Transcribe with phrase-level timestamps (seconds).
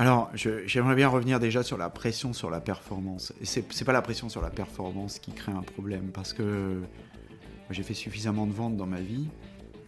[0.00, 3.34] Alors, j'aimerais bien revenir déjà sur la pression sur la performance.
[3.42, 6.80] Et c'est pas la pression sur la performance qui crée un problème, parce que
[7.70, 9.28] j'ai fait suffisamment de ventes dans ma vie.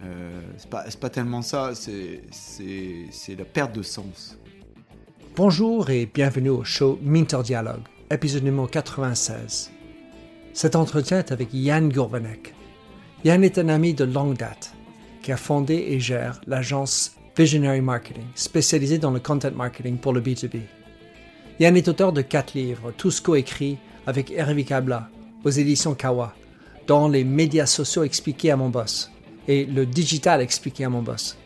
[0.05, 4.37] Euh, c'est pas, tellement ça, c'est la perte de sens.
[5.35, 9.71] Bonjour et bienvenue au show Minter Dialogue, épisode numéro 96.
[10.53, 12.53] Cet entretien est avec Yann Gourvenek.
[13.25, 14.75] Yann est un ami de longue date
[15.23, 20.21] qui a fondé et gère l'agence Visionary Marketing, spécialisée dans le content marketing pour le
[20.21, 20.63] B2B.
[21.61, 25.09] Yann est auteur de quatre livres, tous coécrits avec Hervé Kabla
[25.45, 26.35] aux éditions Kawa,
[26.89, 29.13] dont Les médias sociaux expliqués à mon boss
[29.47, 31.39] et Le digital expliqué à mon boss.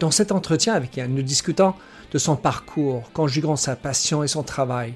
[0.00, 1.74] Dans cet entretien avec Yann, nous discutons
[2.10, 4.94] de son parcours, conjuguant sa passion et son travail,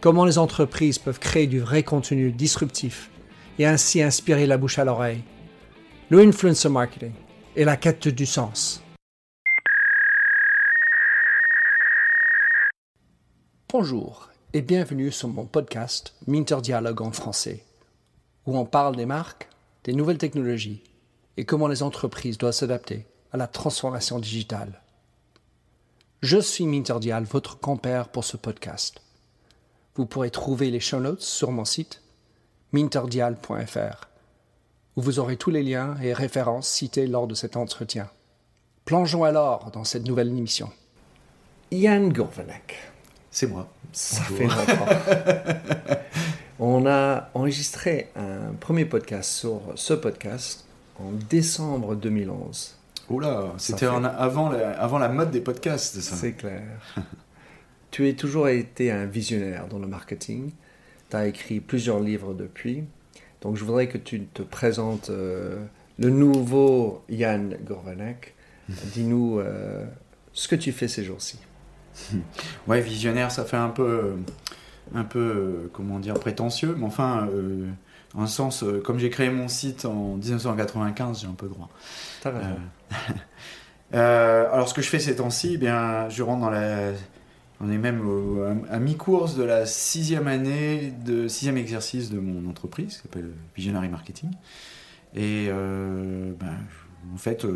[0.00, 3.10] comment les entreprises peuvent créer du vrai contenu disruptif
[3.58, 5.22] et ainsi inspirer la bouche à l'oreille,
[6.10, 7.12] le influencer marketing
[7.56, 8.82] et la quête du sens.
[13.68, 17.64] Bonjour et bienvenue sur mon podcast Minter Dialogue en français,
[18.46, 19.48] où on parle des marques,
[19.84, 20.82] des nouvelles technologies
[21.38, 24.82] et comment les entreprises doivent s'adapter à la transformation digitale.
[26.20, 29.00] Je suis Minter Dial, votre compère pour ce podcast.
[29.94, 32.01] Vous pourrez trouver les show notes sur mon site
[32.72, 34.08] minterdial.fr,
[34.96, 38.08] où vous aurez tous les liens et références cités lors de cet entretien.
[38.84, 40.70] Plongeons alors dans cette nouvelle émission.
[41.70, 42.76] Yann Gourvenek.
[43.30, 43.68] C'est moi.
[43.92, 44.86] Ça fait longtemps.
[46.58, 50.64] On a enregistré un premier podcast sur ce podcast
[50.98, 52.76] en décembre 2011.
[53.08, 56.14] Oula, c'était avant, la, avant la mode des podcasts, ça.
[56.14, 56.62] C'est clair.
[57.90, 60.52] tu as toujours été un visionnaire dans le marketing.
[61.12, 62.84] Tu as écrit plusieurs livres depuis.
[63.42, 65.62] Donc je voudrais que tu te présentes euh,
[65.98, 68.34] le nouveau Yann Gorvanek.
[68.68, 69.84] Dis-nous euh,
[70.32, 71.38] ce que tu fais ces jours-ci.
[72.66, 74.14] ouais, visionnaire, ça fait un peu,
[74.94, 77.66] un peu, comment dire, prétentieux, mais enfin, euh,
[78.14, 81.68] en un sens, euh, comme j'ai créé mon site en 1995, j'ai un peu droit.
[83.94, 86.92] Euh, alors, ce que je fais ces temps-ci, eh bien, je rentre dans la,
[87.62, 88.02] on est même
[88.70, 93.88] à, mi-course de la sixième année, de sixième exercice de mon entreprise, qui s'appelle Visionary
[93.88, 94.30] Marketing,
[95.14, 96.54] et ben,
[97.14, 97.46] en fait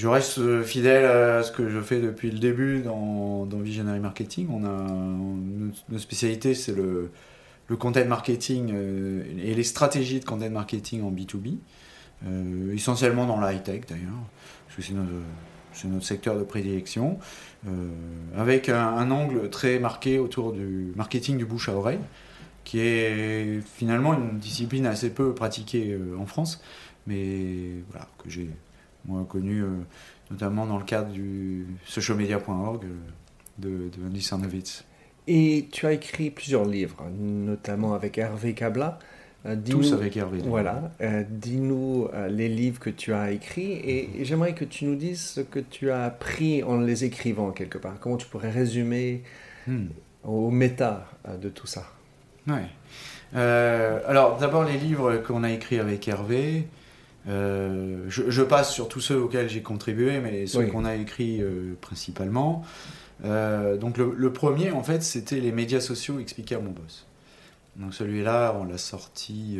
[0.00, 4.48] je reste euh, fidèle à ce que je fais depuis le début dans, Visionary Marketing.
[4.50, 4.86] On a
[5.90, 7.10] notre spécialité, c'est le,
[7.78, 11.58] content marketing euh, et les stratégies de content marketing en B2B,
[12.26, 14.24] euh, essentiellement dans la high-tech d'ailleurs,
[14.66, 14.94] parce que c'est
[15.88, 17.18] notre, secteur de prédilection,
[18.36, 22.00] avec un, angle très marqué autour du marketing du bouche à oreille,
[22.64, 26.62] qui est finalement une discipline assez peu pratiquée en France,
[27.06, 27.82] mais
[28.18, 28.50] que j'ai
[29.06, 29.68] moi connu euh,
[30.30, 32.88] notamment dans le cadre du socialmedia.org euh,
[33.58, 34.84] de, de Andy Sarnovitz.
[35.26, 38.98] Et tu as écrit plusieurs livres, notamment avec Hervé Kabla.
[39.46, 40.40] Euh, Tous avec Hervé.
[40.44, 40.92] Voilà.
[41.28, 45.60] Dis-nous les livres que tu as écrits et, j'aimerais que tu nous dises ce que
[45.60, 47.94] tu as appris en les écrivant quelque part.
[48.00, 49.22] Comment tu pourrais résumer
[49.66, 49.86] hmm.
[50.24, 51.08] au méta
[51.40, 51.86] de tout ça?
[52.46, 52.66] Ouais.
[53.32, 56.66] alors d'abord les livres qu'on a écrits avec Hervé.
[57.28, 61.76] Euh, je, passe sur tous ceux auxquels j'ai contribué, mais ceux qu'on a écrits euh,
[61.80, 62.62] principalement.
[63.24, 67.06] Euh, donc le, premier, en fait, c'était les médias sociaux expliqués à mon boss.
[67.76, 69.58] Donc celui-là, on l'a sorti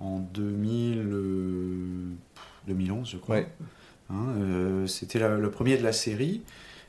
[0.00, 2.16] en 2000,
[2.66, 3.40] 2011, je crois.
[4.10, 6.42] Hein, c'était le premier de la série.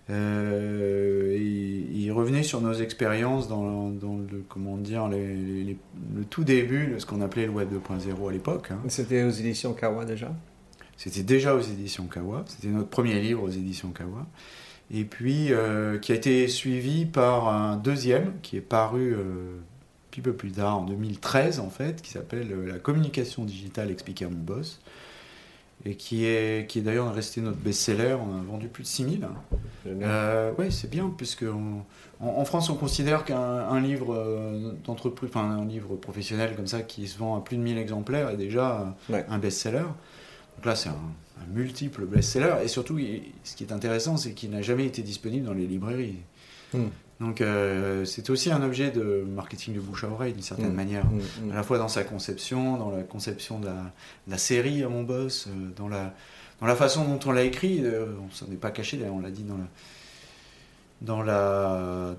[0.10, 5.76] Euh, il revenait sur nos expériences dans, le, comment dire, le
[6.30, 8.70] tout début de ce qu'on appelait le Web 2.0 à l'époque.
[8.72, 8.80] Hein.
[8.88, 10.32] C'était aux éditions Kawa déjà?
[10.98, 12.46] C'était déjà aux éditions Kawa.
[12.48, 14.28] C'était notre premier livre aux éditions Kawa.
[14.92, 19.58] Et puis, euh, qui a été suivi par un deuxième qui est paru euh,
[20.16, 24.30] petit peu plus tard, en 2013 en fait, qui s'appelle La communication digitale expliquée à
[24.30, 24.80] mon boss
[25.84, 28.16] et qui est, qui est d'ailleurs resté notre best-seller.
[28.16, 29.28] On a vendu plus de 6000.
[29.88, 31.44] Euh, oui, c'est bien, puisque
[32.22, 37.10] en, France, on considère qu'un livre euh, d'entreprise, enfin un livre professionnel comme ça, qui
[37.10, 39.84] se vend à plus de 1000 exemplaires, est déjà un best-seller.
[40.56, 40.96] Donc là, c'est un,
[41.54, 42.56] multiple best-seller.
[42.64, 42.98] Et surtout,
[43.44, 46.20] ce qui est intéressant, c'est qu'il n'a jamais été disponible dans les librairies.
[46.74, 46.88] Hmm.
[47.20, 50.76] Donc euh, c'est aussi un objet de marketing de bouche à oreille d'une certaine mm.
[50.76, 51.52] manière, mm, mm.
[51.52, 53.70] à la fois dans sa conception, dans la conception de
[54.28, 56.14] la, série à mon boss, euh, dans, la,
[56.60, 59.32] dans la façon dont on l'a écrit, euh, on s'en est pas caché, on l'a
[59.32, 59.64] dit dans la,
[61.02, 62.16] dans la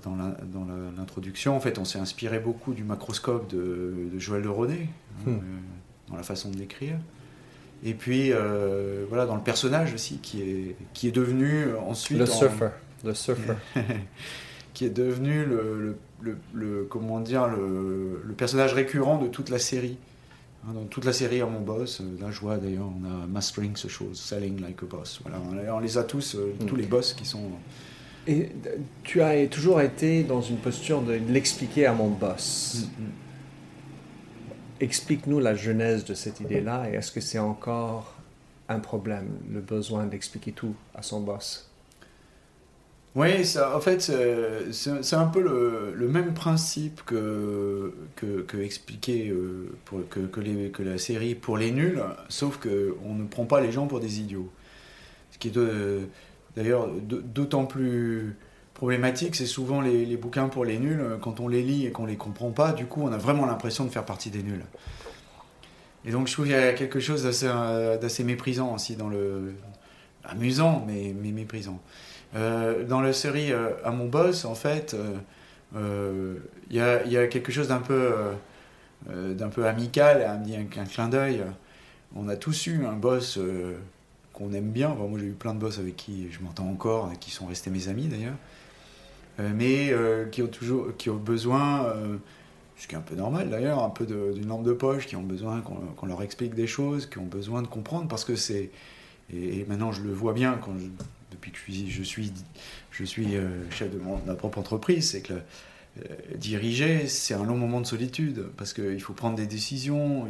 [0.51, 0.67] dans
[0.97, 4.87] l'introduction, en fait, on s'est inspiré beaucoup du macroscope de, de Joël de Rodet,
[5.27, 5.33] hein,
[6.09, 6.97] dans la façon de l'écrire.
[7.83, 12.17] Et puis, euh, voilà, dans le personnage aussi, qui est, qui est devenu ensuite.
[12.17, 12.69] Le surfer.
[13.03, 13.53] Le surfer.
[14.77, 19.57] qui est devenu le, le, le, comment dire, le, le, personnage récurrent de toute la
[19.57, 19.97] série.
[20.63, 23.25] Hein, dans toute la série à mon boss, euh, là je vois d'ailleurs, on a
[23.25, 25.19] Mastering ce chose, Selling Like a Boss.
[25.23, 25.41] Voilà,
[25.73, 26.79] on les a tous, euh, tous mm.
[26.79, 27.41] les boss qui sont.
[28.27, 28.51] Et
[29.01, 32.85] tu as toujours été dans une posture de l'expliquer à mon boss.
[32.99, 33.09] Mm, mm.
[34.81, 38.13] Explique-nous la genèse de cette idée-là et est-ce que c'est encore
[38.69, 41.66] un problème, le besoin d'expliquer tout à son boss?
[43.15, 43.99] Oui, ça, en fait,
[44.71, 50.97] c'est un peu le, même principe que, que, expliquer euh, pour, que, que, que, la
[50.99, 54.49] série pour les nuls, sauf qu'on ne prend pas les gens pour des idiots.
[55.31, 55.59] Ce qui est
[56.55, 58.35] d'ailleurs d'autant plus
[58.75, 62.17] problématique, c'est souvent les, bouquins pour les nuls, quand on les lit et qu'on les
[62.17, 64.65] comprend pas, du coup, on a vraiment l'impression de faire partie des nuls.
[66.05, 69.55] Et donc, je trouve qu'il y a quelque chose d'assez méprisant aussi dans le.
[70.23, 71.81] amusant, mais méprisant.
[72.35, 74.95] Euh, dans la série euh, À mon boss, en fait,
[75.73, 76.37] il euh,
[76.69, 78.13] y a, quelque chose d'un peu,
[79.09, 81.43] d'un peu amical, un, un clin d'œil.
[82.15, 83.39] On a tous eu un boss
[84.33, 84.89] qu'on aime bien.
[84.89, 87.69] moi, j'ai eu plein de boss avec qui je m'entends encore, et qui sont restés
[87.69, 88.37] mes amis d'ailleurs,
[89.39, 89.93] mais
[90.31, 91.93] qui ont toujours, qui ont besoin,
[92.77, 95.23] ce qui est un peu normal d'ailleurs, un peu d'une lampe de poche, qui ont
[95.23, 98.71] besoin qu'on leur explique des choses, qui ont besoin de comprendre, parce que c'est
[99.33, 100.85] et, maintenant je le vois bien quand je,
[101.47, 102.33] depuis que je suis,
[102.91, 106.03] je suis, euh, chef de, ma propre entreprise, c'est que euh,
[106.35, 110.27] diriger, c'est un long moment de solitude, parce qu'il faut prendre des décisions.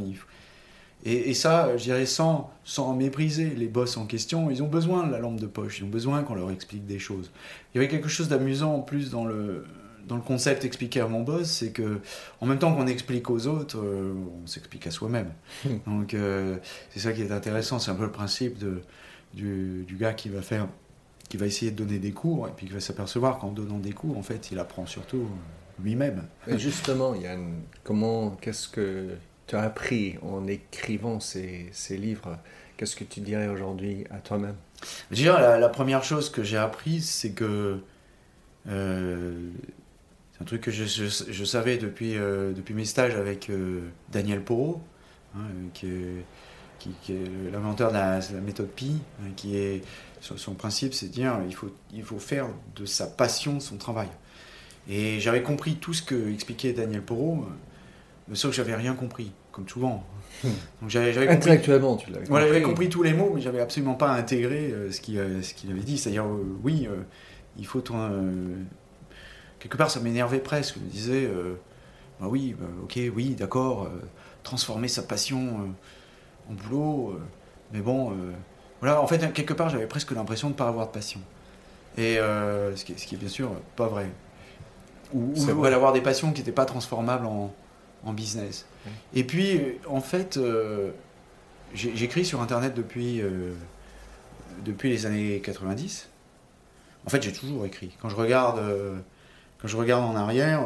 [1.06, 5.12] et, ça, je dirais, sans, sans mépriser les boss en question, ils ont besoin de
[5.12, 7.31] la lampe de poche, ils ont besoin qu'on leur explique des choses.
[7.74, 9.66] Il y avait quelque chose d'amusant en plus dans le,
[10.08, 12.00] dans le concept expliqué à mon boss, c'est que
[12.40, 14.13] en même temps qu'on explique aux autres, euh,
[14.44, 15.31] on s'explique à soi-même.
[15.66, 15.78] Hmm.
[15.86, 16.16] Donc
[16.92, 18.81] c'est ça qui est intéressant, c'est un peu le principe de,
[19.34, 20.68] du, du, gars qui va faire
[21.29, 23.91] qui va essayer de donner des cours et puis qui va s'apercevoir qu'en donnant des
[23.91, 26.24] cours, en fait, il apprend surtout euh, lui-même.
[26.47, 29.09] Et justement, Yann, comment, qu'est-ce que
[29.45, 32.38] tu as appris en écrivant ces, ces livres?
[32.77, 34.56] Qu'est-ce que tu dirais aujourd'hui à toi-même?
[35.12, 37.79] Dirais, la, la, première chose que j'ai appris, c'est que
[38.69, 39.50] euh,
[40.31, 43.51] c'est un truc que je, je, savais depuis, euh, depuis mes stages avec
[44.12, 44.81] Daniel Porot,
[45.35, 45.39] hein,
[45.74, 46.25] qui est,
[46.79, 49.81] qui, est l'inventeur de la, méthode Pi, hein, qui est
[50.21, 54.09] son principe, c'est de dire il faut, il faut faire de sa passion son travail.
[54.89, 57.45] Et j'avais compris tout ce que expliquait Daniel Porot,
[58.27, 60.03] mais sauf que j'avais rien compris, comme souvent.
[60.44, 60.50] Hmm.
[60.81, 62.29] Donc j'avais, Intellectuellement, tu l'avais compris.
[62.29, 65.41] Voilà, j'avais compris tous les mots, mais j'avais absolument pas intégré euh, ce, qu'il, euh,
[65.41, 65.97] ce qu'il avait dit.
[65.97, 66.88] C'est-à-dire, euh, oui,
[67.57, 67.81] il faut.
[69.59, 70.75] quelque part, ça m'énervait presque.
[70.75, 71.29] Je me disais,
[72.19, 73.89] bah oui, bah, ok, oui, d'accord,
[74.44, 75.74] transformer sa passion
[76.50, 77.20] en boulot,
[77.74, 78.14] mais bon
[78.80, 81.20] voilà, en fait, quelque part, j'avais presque l'impression de ne pas avoir de passion.
[81.98, 84.10] Et euh, ce, qui est, ce, qui est, bien sûr pas vrai.
[85.14, 87.54] Ou, ou avoir des passions qui n'étaient pas transformables en,
[88.04, 88.66] en business.
[89.14, 90.92] Et puis, en fait, euh,
[91.74, 93.54] j'écris sur Internet depuis, euh,
[94.64, 96.10] depuis les années 90.
[97.06, 97.92] En fait, j'ai toujours écrit.
[98.02, 98.62] Quand je regarde,
[99.60, 100.62] quand je regarde en arrière,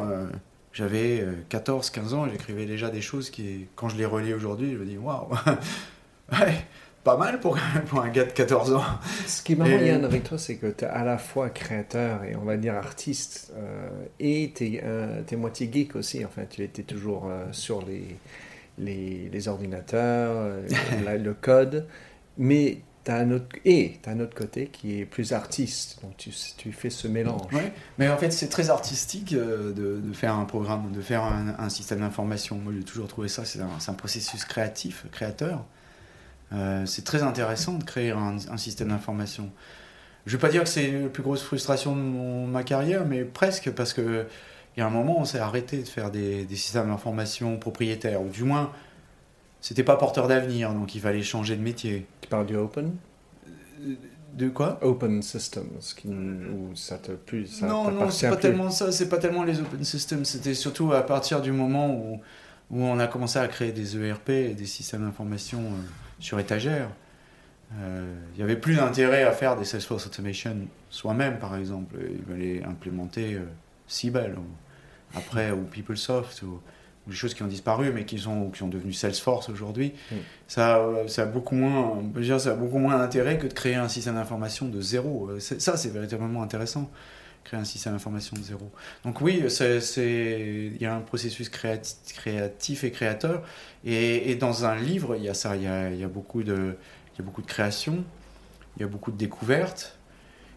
[0.72, 4.86] j'avais 14-15 ans, j'écrivais déjà des choses qui, quand je les relis aujourd'hui, je me
[4.86, 5.28] dis waouh,
[6.32, 6.64] ouais,
[7.04, 8.84] pas mal pour, pour, un gars de 14 ans.
[9.26, 12.24] Ce qui est marrant, Yann, avec toi, c'est que tu es à la fois créateur
[12.24, 13.88] et on va dire artiste, euh,
[14.20, 14.82] et tu es,
[15.30, 16.24] es, moitié geek aussi.
[16.24, 18.16] Enfin, tu étais toujours euh, sur les,
[18.78, 21.86] les, les ordinateurs, euh, le code,
[22.38, 22.78] mais
[23.10, 25.98] as un autre, et tu as un autre côté qui est plus artiste.
[26.02, 27.50] Donc tu, tu fais ce mélange.
[27.98, 31.68] Mais en fait, c'est très artistique de, de, faire un programme, de faire un, un
[31.68, 32.56] système d'information.
[32.56, 35.64] Moi, j'ai toujours trouvé ça, c'est un, un processus créatif, créateur.
[36.54, 39.50] Euh, c'est très intéressant de créer un, système d'information.
[40.26, 43.24] Je ne vais pas dire que c'est la plus grosse frustration de ma carrière, mais
[43.24, 44.26] presque, parce qu'il
[44.76, 48.44] y a un moment, on s'est arrêté de faire des, systèmes d'information propriétaires, ou du
[48.44, 48.72] moins,
[49.62, 52.06] c'était pas porteur d'avenir, donc il fallait changer de métier.
[52.20, 52.94] Tu parles du open?
[53.80, 53.94] Euh,
[54.34, 54.78] de quoi?
[54.82, 59.08] Open systems, qui, ou ça te plus ça Non, non, c'est pas tellement ça, c'est
[59.08, 62.20] pas tellement les open systems, c'était surtout à partir du moment où,
[62.70, 65.82] où on a commencé à créer des ERP et des systèmes d'information euh,
[66.18, 66.88] sur étagère.
[67.80, 70.56] Euh, il n'y avait plus d'intérêt à faire des Salesforce Automation
[70.90, 71.96] soi-même, par exemple.
[72.10, 73.44] Il fallait implémenter euh,
[73.86, 76.60] Siebel, ou, après, ou PeopleSoft, ou,
[77.06, 79.92] des choses qui ont disparu, mais qui sont, qui sont devenues Salesforce aujourd'hui.
[80.10, 80.14] Mm.
[80.46, 83.88] Ça, ça, a beaucoup moins, dire, ça a beaucoup moins d'intérêt que de créer un
[83.88, 85.30] système d'information de zéro.
[85.40, 86.90] Ça, c'est véritablement intéressant.
[87.44, 88.70] créer un système d'information de zéro.
[89.04, 93.42] Donc oui, il y a un processus créati- créatif et créateur.
[93.84, 96.08] Et, et dans un livre, il y a ça, il y a, il y a
[96.08, 96.76] beaucoup de,
[97.14, 98.04] il y a beaucoup de création,
[98.76, 99.98] il y a beaucoup de découvertes.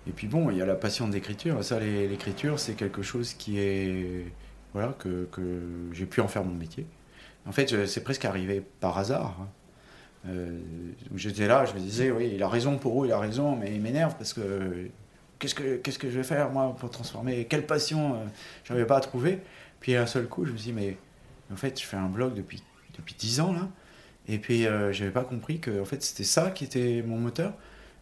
[0.08, 1.64] Et puis bon, il y a la passion de l'écriture.
[1.64, 4.26] Ça, les- l'écriture, c'est quelque chose qui est,
[4.76, 5.42] voilà, que, que
[5.94, 6.86] j'ai pu en faire mon métier.
[7.48, 9.38] En fait, je- c'est presque arrivé par hasard.
[9.42, 9.48] hein.
[10.28, 10.60] Euh,
[11.16, 13.74] J'étais là, je me disais, oui, il a raison pour où, il a raison, mais
[13.74, 14.90] il m'énerve parce que
[15.40, 15.56] qu'est-ce
[16.00, 18.18] que je vais faire moi pour transformer Quelle passion euh,
[18.66, 19.40] j'avais pas à trouver.
[19.80, 20.98] Puis un seul coup, je me suis dit, mais
[21.54, 22.62] en fait, je fais un blog depuis
[22.98, 23.68] depuis 10 ans là,
[24.28, 27.54] et puis euh, j'avais pas compris que en fait c'était ça qui était mon moteur.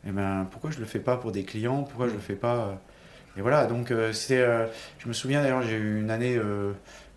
[0.07, 1.83] Et ben pourquoi je le fais pas pour des clients?
[1.83, 2.75] Pourquoi je le fais pas euh,
[3.37, 4.41] Et voilà, donc euh, c'était.
[4.41, 4.67] euh,
[4.99, 6.73] je me souviens d'ailleurs, j'ai eu une année, euh,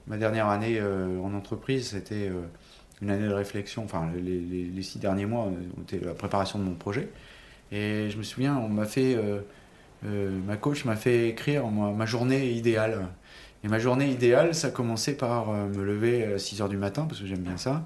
[0.07, 2.43] ma dernière année euh, en entreprise, c'était euh,
[3.03, 3.85] une année de réflexion.
[3.85, 7.11] Enfin, les, six derniers mois ont été la préparation de mon projet.
[7.73, 9.19] Et je me souviens, on m'a fait,
[10.03, 13.09] ma coach m'a fait écrire ma, journée idéale.
[13.65, 17.21] Et ma journée idéale, ça commençait par me lever à 6 h du matin, parce
[17.21, 17.85] que j'aime bien ça,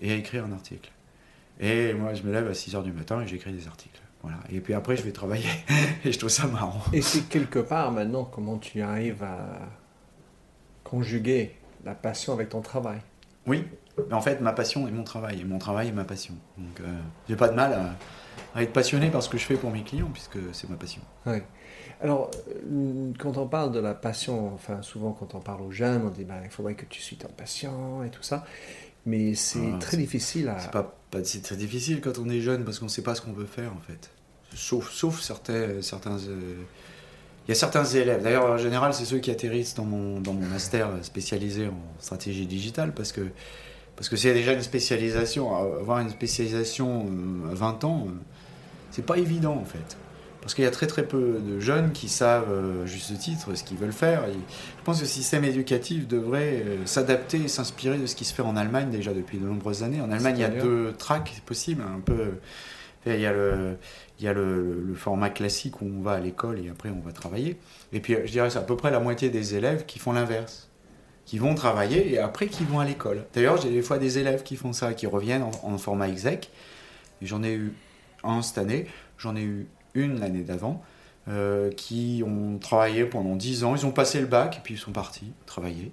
[0.00, 0.90] et à écrire un article.
[1.60, 4.01] Et moi, je me lève à 6 h du matin et j'écris des articles.
[4.22, 4.38] Voilà.
[4.50, 5.48] Et puis après, je vais travailler.
[6.04, 6.80] et je trouve ça marrant.
[6.92, 9.58] Et c'est quelque part maintenant comment tu arrives à
[10.84, 13.00] conjuguer la passion avec ton travail.
[13.46, 13.66] Oui,
[14.08, 16.34] mais en fait, ma passion est mon travail, et mon travail est ma passion.
[16.56, 19.56] Donc, euh, j'ai pas de mal à, à être passionné par ce que je fais
[19.56, 21.02] pour mes clients, puisque c'est ma passion.
[21.26, 21.38] Oui.
[22.02, 26.02] Alors, euh, quand on parle de la passion, enfin souvent quand on parle aux jeunes,
[26.04, 28.44] on dit ben, il faudrait que tu suis ton patient et tout ça,
[29.06, 30.58] mais c'est Ah, très difficile à.
[30.60, 33.20] C'est pas, pas c'est très difficile quand on est jeune, parce qu'on sait pas ce
[33.22, 34.10] qu'on veut faire, en fait.
[34.54, 36.54] Sauf, sauf certains, certains, euh,
[37.46, 38.22] il y a certains élèves.
[38.22, 42.46] D'ailleurs, en général, c'est ceux qui atterrissent dans mon, dans mon master spécialisé en stratégie
[42.46, 43.22] digitale, parce que
[43.96, 45.54] parce que c'est déjà une spécialisation.
[45.54, 48.12] Avoir une spécialisation euh, à 20 ans, euh,
[48.90, 49.96] c'est pas évident, en fait.
[50.42, 53.62] Parce qu'il y a très très peu de jeunes qui savent, euh, juste titre, ce
[53.62, 54.24] qu'ils veulent faire.
[54.24, 58.24] Et je pense que le système éducatif devrait euh, s'adapter et s'inspirer de ce qui
[58.24, 60.00] se fait en Allemagne déjà depuis de nombreuses années.
[60.00, 61.82] En Allemagne, il y a deux tracks possibles.
[61.82, 62.32] Un peu,
[63.06, 63.76] il y a le,
[64.18, 67.00] il y a le, le format classique où on va à l'école et après on
[67.00, 67.56] va travailler.
[67.92, 70.68] Et puis je dirais c'est à peu près la moitié des élèves qui font l'inverse.
[71.24, 73.24] Qui vont travailler et après qui vont à l'école.
[73.32, 76.50] D'ailleurs, j'ai des fois des élèves qui font ça, qui reviennent en, en format exec.
[77.22, 77.72] J'en ai eu
[78.24, 78.86] un cette année,
[79.18, 80.82] j'en ai eu une l'année d'avant,
[81.28, 83.76] euh, qui ont travaillé pendant 10 ans.
[83.76, 85.92] Ils ont passé le bac et puis ils sont partis travailler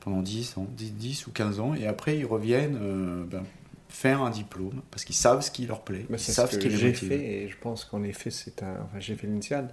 [0.00, 1.74] pendant 10 ans, 10, 10 ou 15 ans.
[1.74, 3.44] Et après, ils reviennent euh, ben,
[3.88, 6.06] faire un diplôme parce qu'ils savent ce qui leur plaît.
[6.10, 8.02] Mais ils c'est savent ce ce que qui les j'ai fait et je pense qu'en
[8.02, 8.74] effet c'est un.
[8.84, 9.72] Enfin, j'ai fait l'INSEAD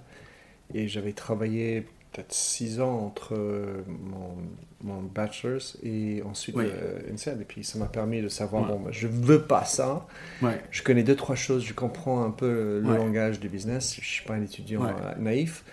[0.74, 4.36] et j'avais travaillé peut-être six ans entre euh, mon,
[4.82, 6.66] mon bachelor's et ensuite Oui.
[6.68, 8.68] euh, l'INSEAD et puis ça m'a permis de savoir Ouais.
[8.68, 10.06] bon, bah, je veux pas ça.
[10.42, 10.60] Ouais.
[10.70, 12.96] Je connais deux trois choses, je comprends un peu le Ouais.
[12.98, 13.96] langage du business.
[14.00, 15.64] Je suis pas un étudiant euh, naïf.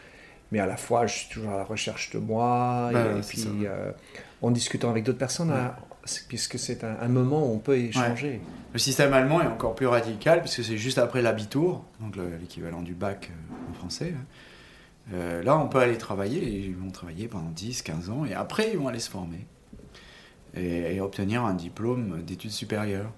[0.51, 2.89] Mais à la fois, je suis toujours à la recherche de moi.
[2.91, 3.91] Bah, et, c'est puis, euh,
[4.41, 5.77] en discutant avec d'autres personnes, à-
[6.27, 8.41] puisque c'est un, un moment où on peut échanger.
[8.73, 12.81] Le système allemand est encore plus radical puisque c'est juste après l'habitour, donc le- l'équivalent
[12.81, 13.29] du bac
[13.69, 14.13] en français.
[14.17, 14.23] hein.
[15.13, 18.69] Euh, là, on peut aller travailler, ils vont travailler pendant 10, 15 ans, et après,
[18.71, 19.45] ils vont aller se former
[20.55, 23.11] et, obtenir un diplôme d'études supérieures.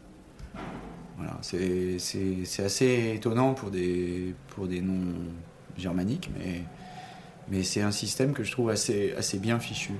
[1.17, 1.98] Voilà, c'est
[2.63, 5.13] assez étonnant pour des, pour des noms
[5.77, 6.63] germaniques, mais,
[7.50, 9.93] mais c'est un système que je trouve assez, assez bien fichu.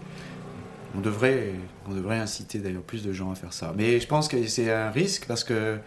[0.96, 1.54] On devrait,
[1.88, 3.74] on devrait inciter d'ailleurs plus de gens à faire ça.
[3.78, 5.78] Mais je pense que c'est un risque parce que,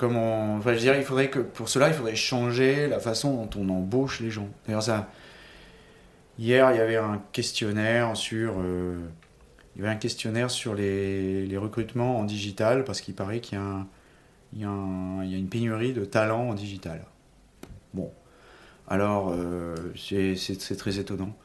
[0.00, 3.60] comme on, enfin, je il faudrait que pour cela, il faudrait changer la façon dont
[3.60, 4.48] on embauche les gens.
[4.66, 5.04] D'ailleurs,
[6.38, 8.98] hier, il y avait un questionnaire sur, euh,
[9.76, 14.64] il y avait un questionnaire sur les, recrutements en digital parce qu'il paraît qu'il y
[14.64, 17.04] a, une pénurie de talents en digital.
[17.92, 18.10] Bon,
[18.88, 21.36] alors euh, c'est très étonnant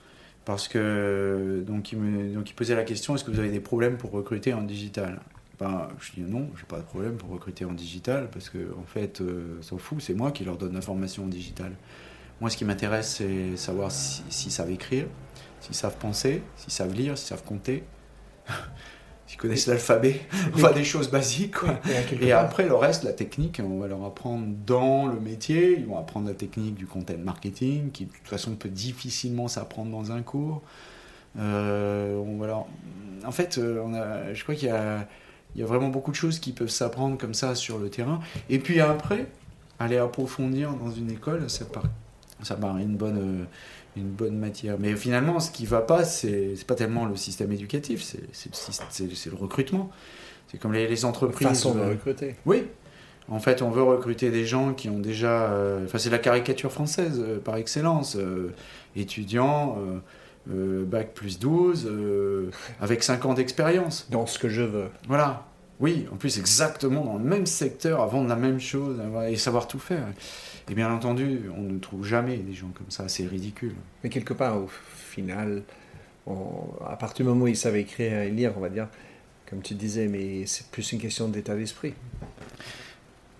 [0.46, 3.98] parce que donc il, me, il posait la question est-ce que vous avez des problèmes
[3.98, 5.20] pour recruter en digital?
[5.60, 8.86] Ben, je dis non, j'ai pas de problème pour recruter en digital parce que en
[8.86, 11.72] fait, euh, s'en fout, c'est moi qui leur donne l'information en digital.
[12.42, 15.06] Moi, ce qui m'intéresse, c'est savoir si- s'ils savent écrire,
[15.62, 17.84] s'ils savent penser, s'ils savent lire, s'ils savent compter,
[19.28, 20.20] s'ils connaissent l'alphabet,
[20.54, 21.56] enfin des choses basiques.
[21.60, 21.80] Quoi.
[22.22, 25.80] Et après, le reste, la technique, on va leur apprendre dans le métier.
[25.80, 29.92] Ils vont apprendre la technique du content marketing, qui de toute façon peut difficilement s'apprendre
[29.92, 30.62] dans un cours.
[31.40, 32.68] Euh, on va leur-
[33.26, 34.34] En fait, euh, on a...
[34.34, 35.08] je crois qu'il y a...
[35.56, 38.20] il y a vraiment beaucoup de choses qui peuvent s'apprendre comme ça sur le terrain.
[38.50, 39.28] Et puis après,
[39.80, 41.88] aller approfondir dans une école, ça paraît,
[42.44, 43.46] ça paraît une bonne, euh,
[43.98, 44.76] une bonne matière.
[44.80, 48.50] Mais finalement, ce qui va pas, c'est pas tellement le système éducatif, c'est
[49.00, 49.90] le, le recrutement.
[50.52, 51.48] C'est comme les, les entreprises.
[51.48, 52.36] façon de euh, recruter.
[52.46, 52.64] oui.
[53.28, 55.52] En fait, on veut recruter des gens qui ont déjà.
[55.52, 58.16] euh, Enfin, c'est la caricature française euh, par excellence.
[58.18, 58.54] euh,
[58.96, 59.78] étudiants,
[60.48, 64.08] bac plus 12, euh, avec 5 ans d'expérience.
[64.10, 64.88] Dans ce que je veux.
[65.08, 65.46] Voilà.
[65.82, 68.98] Oui, en plus, exactement dans le même secteur, à vendre la même chose
[69.28, 70.08] et savoir tout faire.
[70.70, 73.10] Et bien entendu, on ne trouve jamais des gens comme ça.
[73.10, 73.76] C'est ridicule.
[74.04, 75.64] Mais quelque part, au final,
[76.26, 78.88] on- à partir du moment où ils savent écrire et lire, on va dire,
[79.50, 81.94] comme tu disais, mais c'est plus une question d'état d'esprit.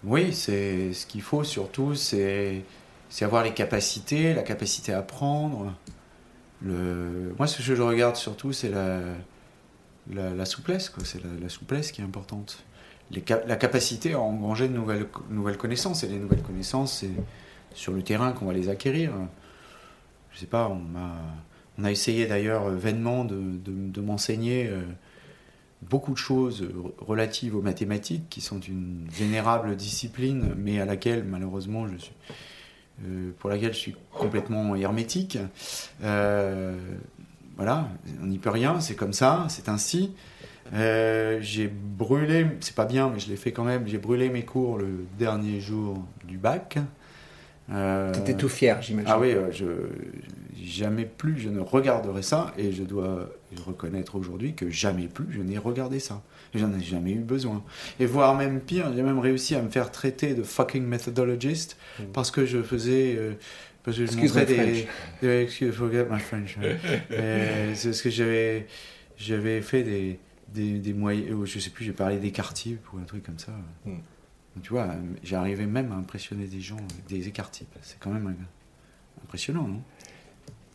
[0.04, 2.64] Oui, c'est ce qu'il faut surtout, c'est
[3.22, 5.74] avoir les capacités, la capacité à apprendre.
[6.62, 10.92] Moi, ce que je regarde surtout, c'est la, souplesse.
[11.04, 12.64] C'est la, souplesse qui est importante.
[13.12, 16.04] La capacité à engranger de nouvelles, connaissances.
[16.04, 17.12] Et les nouvelles connaissances, c'est
[17.74, 19.12] sur le terrain qu'on va les acquérir.
[20.32, 24.82] Je sais pas, on a, essayé d'ailleurs vainement de, m'enseigner euh,
[25.82, 31.24] beaucoup de choses re- relatives aux mathématiques, qui sont une vénérable discipline, mais à laquelle
[31.24, 32.16] malheureusement je suis,
[33.40, 35.38] pour laquelle je suis complètement hermétique.
[36.04, 36.78] Euh,
[37.58, 37.88] voilà,
[38.22, 40.14] on n'y peut rien, c'est comme ça, c'est ainsi.
[40.74, 43.88] Euh, j'ai brûlé, c'est pas bien, mais je l'ai fait quand même.
[43.88, 46.80] J'ai brûlé mes cours le dernier jour du bac.
[47.72, 49.10] Euh, Tu étais tout fier, j'imagine.
[49.12, 49.66] ah oui, euh, je
[50.64, 53.30] jamais plus je ne regarderai ça et je dois
[53.66, 56.22] reconnaître aujourd'hui que jamais plus je n'ai regardé ça.
[56.56, 57.64] J'en ai jamais eu besoin.
[58.00, 62.04] Et voire même pire, j'ai même réussi à me faire traiter de fucking methodologist Mm.
[62.14, 63.34] parce que je faisais euh,
[63.84, 64.88] parce que je Excuse montrais des,
[65.22, 66.58] des- excuse forget my French.
[66.58, 66.78] ouais.
[67.12, 68.68] Euh, c'est ce que j'avais
[69.18, 70.20] j'avais fait des
[70.54, 73.54] des, des moyens je sais plus j'ai parlé d'écart-types ou un truc comme ça.
[73.86, 73.92] Mm.
[74.64, 74.88] Tu vois,
[75.24, 77.68] j'arrivais même à impressionner des gens avec des écart-types.
[77.82, 78.34] C'est quand même
[79.24, 79.82] impressionnant, non?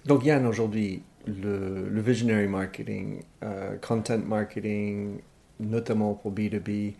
[0.05, 5.19] Donc Yann, aujourd'hui, le, le visionary marketing, euh, content marketing,
[5.61, 6.95] notamment pour B2B,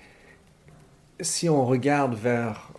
[1.21, 2.73] si on regarde vers,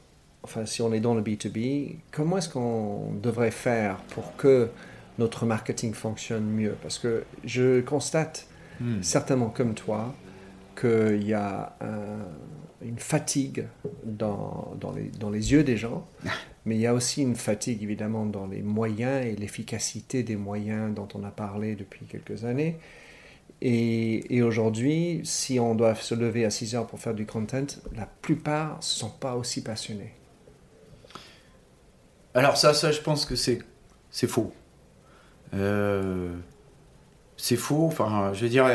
[0.44, 4.70] enfin si on est dans le B2B, comment est-ce qu'on devrait faire pour que
[5.20, 6.76] notre marketing fonctionne mieux?
[6.82, 8.48] Parce que je constate,
[8.80, 9.04] Hmm.
[9.04, 10.16] certainement comme toi,
[10.80, 12.26] qu'il y a un-
[12.84, 13.68] une fatigue
[14.04, 16.08] dans, dans, les, dans les yeux des gens,
[16.66, 20.96] mais il y a aussi une fatigue évidemment dans les moyens et l'efficacité des moyens
[20.96, 22.80] dont on a parlé depuis quelques années.
[23.62, 28.08] Et, aujourd'hui, si on doit se lever à 6 heures pour faire du content, la
[28.08, 30.14] plupart ne sont pas aussi passionnés.
[32.34, 33.62] Alors ça, ça, je pense que c'est
[34.28, 34.52] faux.
[35.54, 36.34] Euh,
[37.38, 37.86] c'est faux.
[37.86, 38.68] Enfin, je veux dire,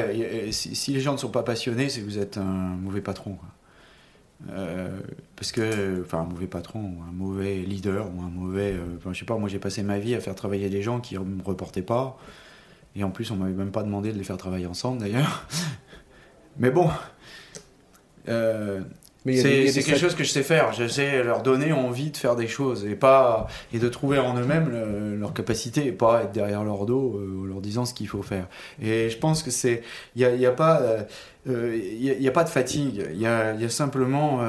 [0.52, 3.38] si, les gens ne sont pas passionnés, c'est que vous êtes un mauvais patron.
[4.50, 5.00] Euh,
[5.34, 8.72] parce que, enfin, un mauvais patron, un mauvais leader, ou un mauvais.
[8.72, 11.00] euh, enfin, je sais pas, moi j'ai passé ma vie à faire travailler des gens
[11.00, 12.18] qui ne me reportaient pas.
[12.96, 15.46] Et en plus, on m'avait même pas demandé de les faire travailler ensemble d'ailleurs.
[16.58, 16.88] Mais bon.
[18.28, 18.80] Euh,
[19.24, 20.72] c'est quelque chose que je sais faire.
[20.72, 24.36] Je sais leur donner envie de faire des choses et pas et de trouver en
[24.38, 27.92] eux-mêmes le- leur capacité et pas être derrière leur dos euh, en leur disant ce
[27.92, 28.46] qu'il faut faire.
[28.80, 29.82] Et je pense que c'est
[30.14, 31.02] il y a, y a pas euh,
[31.48, 33.04] euh, y a, il y a pas de fatigue.
[33.12, 34.40] Il y a, il y a simplement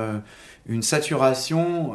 [0.68, 1.94] une saturation.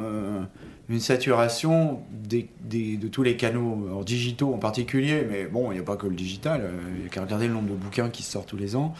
[0.89, 5.97] Une saturation de tous les canaux digitaux en particulier, mais bon, il n'y a pas
[5.97, 8.49] que le digital, euh, il n'y a qu'à regarder le nombre de bouquins qui sortent
[8.49, 8.95] tous les ans.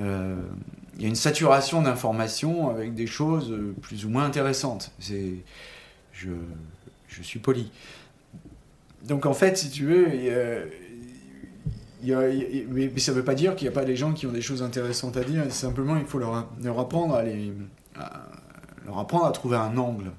[0.00, 0.36] Euh,
[0.96, 4.92] il y a une saturation d'informations avec des choses euh, plus ou moins intéressantes.
[4.98, 5.34] C'est,
[6.12, 6.30] je,
[7.08, 7.70] je suis poli.
[9.04, 10.08] Donc en fait, si tu veux,
[12.02, 14.42] mais, ça ne veut pas dire qu'il n'y a pas des gens qui ont des
[14.42, 15.50] choses intéressantes à dire.
[15.52, 16.34] Simplement, il faut leur,
[16.78, 17.52] apprendre à les,
[18.86, 20.12] leur apprendre à trouver un angle.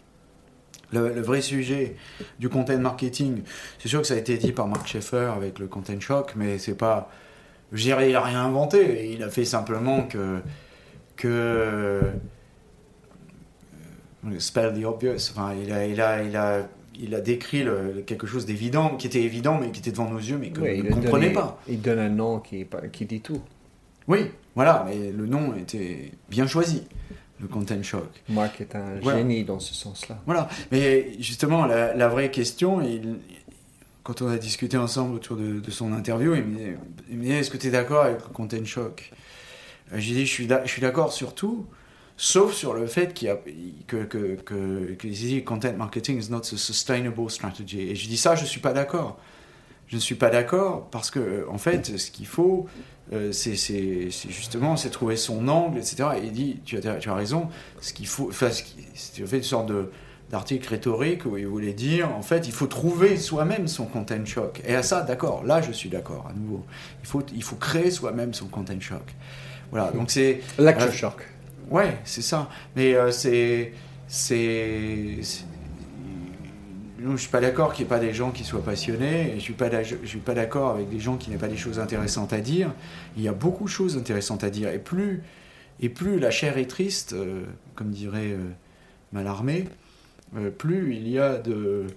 [0.94, 1.96] Le, le vrai sujet
[2.40, 3.44] du content marketing,
[3.80, 6.58] c'est sûr que ça a été dit par Mark Schaeffer avec le content shock, mais
[6.58, 7.10] c'est pas.
[7.72, 9.10] Je dirais, il a rien inventé.
[9.12, 10.40] Il a fait simplement que.
[11.16, 12.02] que euh,
[14.40, 15.32] spell the obvious.
[15.32, 16.68] Enfin, il a, il a, il a,
[17.00, 20.20] il a décrit le- quelque chose d'évident, qui était évident, mais qui était devant nos
[20.20, 21.60] yeux, mais que ne a comprenait donné- pas.
[21.68, 23.42] Il donne un nom qui, qui dit tout.
[24.08, 26.84] Oui, voilà, mais le nom était bien choisi,
[27.42, 28.10] le content shock.
[28.30, 29.20] Marc est un Voilà.
[29.20, 30.20] génie dans ce sens-là.
[30.26, 33.18] Voilà, mais justement, la, la vraie question, il-
[34.04, 37.58] quand on a discuté ensemble autour de, de son interview, il me disait, est-ce que
[37.58, 39.12] tu es d'accord avec le content shock?
[39.94, 41.66] Euh, J'ai dit, je suis d'accord sur tout,
[42.18, 43.38] sauf sur le fait qu'il y a,
[43.88, 47.82] que, que, que, content marketing is not a sustainable strategy.
[47.92, 49.20] Et je dis ça, je ne suis pas d'accord.
[49.92, 52.66] Je ne suis pas d'accord parce que, en fait, ce qu'il faut,
[53.12, 56.10] euh, c'est justement c'est trouver son angle, etc.
[56.18, 57.50] Et il dit, tu as, tu as raison,
[57.82, 59.92] ce qu'il faut, enfin, c'est fait une sorte de
[60.30, 64.62] d'article rhétorique où il voulait dire, en fait, il faut trouver soi-même son content shock.
[64.66, 66.66] Et à ça, d'accord, là, je suis d'accord, à nouveau.
[67.02, 69.14] Il faut, il faut créer soi-même son content shock.
[69.72, 70.40] Voilà, donc c'est...
[70.58, 71.28] Lecture Euh, shock.
[71.70, 72.48] Ouais, c'est ça.
[72.78, 73.74] Mais euh, c'est
[74.08, 75.20] c'est.
[77.02, 79.36] Je ne suis pas d'accord qu'il n'y ait pas des gens qui soient passionnés, je
[79.36, 79.40] ne
[80.06, 82.72] suis pas, d'accord avec des gens qui n'aient pas des choses intéressantes à dire.
[83.18, 85.24] Il y a beaucoup de choses intéressantes à dire, et plus,
[86.20, 88.50] la chair est triste, euh, comme dirait euh,
[89.14, 89.68] Malarmé,
[90.36, 91.88] euh, plus il y a de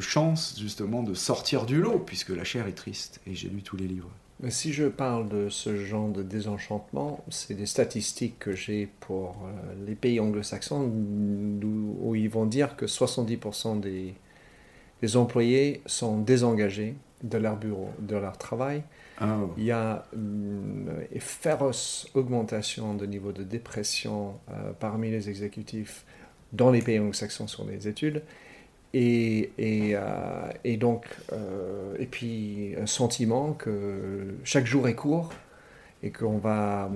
[0.00, 3.76] chances justement de sortir du lot, puisque la chair est triste, et j'ai lu tous
[3.76, 4.10] les livres.
[4.48, 9.86] Si je parle de ce genre de désenchantement, c'est des statistiques que j'ai pour euh,
[9.86, 14.14] les pays anglo-saxons où, ils vont dire que 70% des,
[15.00, 18.82] des, employés sont désengagés de leur bureau, de leur travail.
[19.18, 26.04] Ah Il y a une féroce augmentation de niveau de dépression euh, parmi les exécutifs
[26.52, 28.22] dans les pays anglo-saxons sur les études.
[28.94, 35.32] Et, et, euh, et donc, euh, et puis un sentiment que chaque jour est court
[36.02, 36.90] et qu'on va,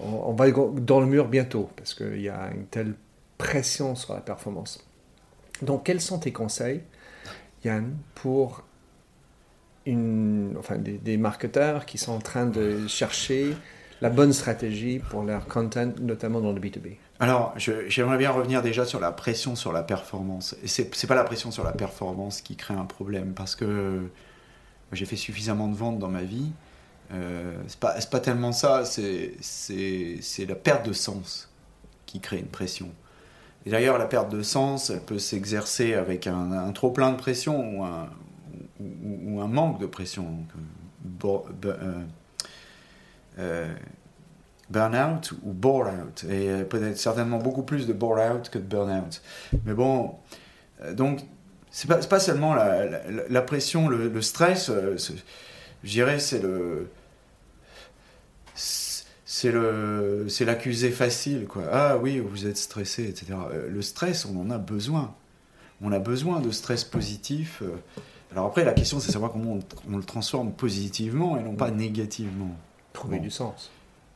[0.00, 2.94] on, va dans le mur bientôt parce qu'il y a une telle
[3.36, 4.86] pression sur la performance.
[5.62, 6.82] Donc, quels sont tes conseils,
[7.64, 8.62] Yann, pour
[9.86, 13.56] une, enfin, des, des marketeurs qui sont en train de chercher
[14.00, 18.86] la bonne stratégie pour leur content, notamment dans le B2B alors, j'aimerais bien revenir déjà
[18.86, 20.56] sur la pression sur la performance.
[20.64, 24.08] C'est, n'est pas la pression sur la performance qui crée un problème, parce que
[24.92, 26.50] j'ai fait suffisamment de ventes dans ma vie.
[27.12, 29.34] Euh, c'est pas, pas tellement ça, c'est,
[30.48, 31.50] la perte de sens
[32.06, 32.88] qui crée une pression.
[33.66, 37.76] Et d'ailleurs, la perte de sens, elle peut s'exercer avec un, trop plein de pression
[37.76, 38.08] ou un,
[38.80, 40.38] ou, un manque de pression.
[41.22, 42.04] Euh,
[43.38, 43.72] euh,
[44.70, 46.24] burn-out ou bore-out.
[46.24, 49.20] Et euh, peut-être certainement beaucoup plus de bore-out que de burn-out.
[49.64, 50.14] Mais bon,
[50.82, 51.20] euh, donc,
[51.70, 54.96] c'est pas, pas seulement la, pression, le, stress, euh,
[55.84, 56.88] je dirais, c'est le.
[59.32, 61.62] C'est le, c'est l'accusé facile, quoi.
[61.72, 63.32] Ah oui, vous êtes stressé, etc.
[63.70, 65.14] Le stress, on en a besoin.
[65.80, 67.62] On a besoin de stress positif.
[68.32, 72.54] Alors après, la question, c'est savoir comment on, le transforme positivement et non pas négativement.
[72.92, 73.70] Trouver du sens.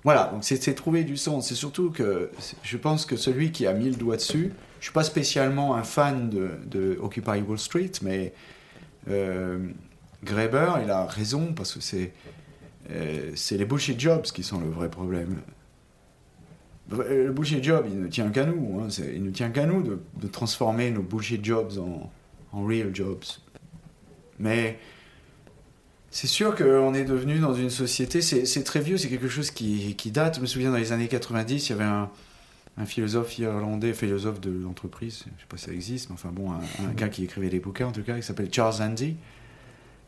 [0.05, 1.49] Voilà, donc c'est trouver du sens.
[1.49, 2.31] C'est surtout que
[2.63, 5.83] je pense que celui qui a mis le doigt dessus, je suis pas spécialement un
[5.83, 8.35] fan de, Occupy Wall Street, mais
[9.09, 9.59] euh,
[10.23, 12.13] Graeber, il a raison parce que c'est
[12.91, 15.41] euh, les bullshit jobs qui sont le vrai problème.
[16.91, 18.81] Le bullshit job, il ne tient qu'à nous.
[18.81, 22.13] Hein, il ne tient qu'à nous de, de, transformer nos bullshit jobs en,
[22.53, 23.25] en real jobs.
[24.39, 24.79] Mais
[26.15, 29.97] c'est sûr qu'on est devenu dans une société, c'est très vieux, c'est quelque chose qui,
[30.13, 30.37] date.
[30.37, 32.09] Je me souviens dans les années 90, il y avait un,
[32.87, 36.53] philosophe irlandais, philosophe de l'entreprise, je ne sais pas si ça existe, mais enfin bon,
[36.53, 39.17] un, gars qui écrivait des bouquins en tout cas, qui s'appelle Charles Andy,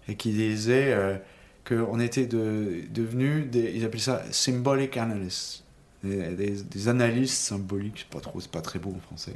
[0.07, 1.17] et qui disait euh,
[1.65, 5.65] qu'on était devenu, des, ils appelaient ça symbolic analysts,
[6.05, 9.35] des, analystes symboliques, c'est pas trop, c'est pas très beau en français.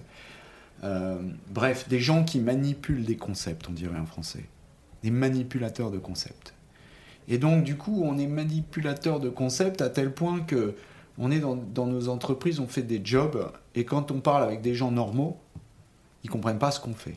[0.84, 4.44] Euh, bref, des gens qui manipulent des concepts, on dirait en français,
[5.02, 6.54] des manipulateurs de concepts.
[7.30, 10.74] Et donc, du coup, on est manipulateur de concepts à tel point que
[11.16, 14.74] on est dans, nos entreprises, on fait des jobs, et quand on parle avec des
[14.74, 15.36] gens normaux,
[16.24, 17.16] ils comprennent pas ce qu'on fait.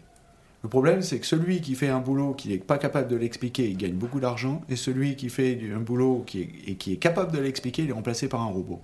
[0.62, 3.69] Le problème, c'est que celui qui fait un boulot qui n'est pas capable de l'expliquer,
[3.69, 6.97] il gagne beaucoup d'argent, et celui qui fait un boulot qui est, et qui est
[6.97, 8.82] capable de l'expliquer, il est remplacé par un robot.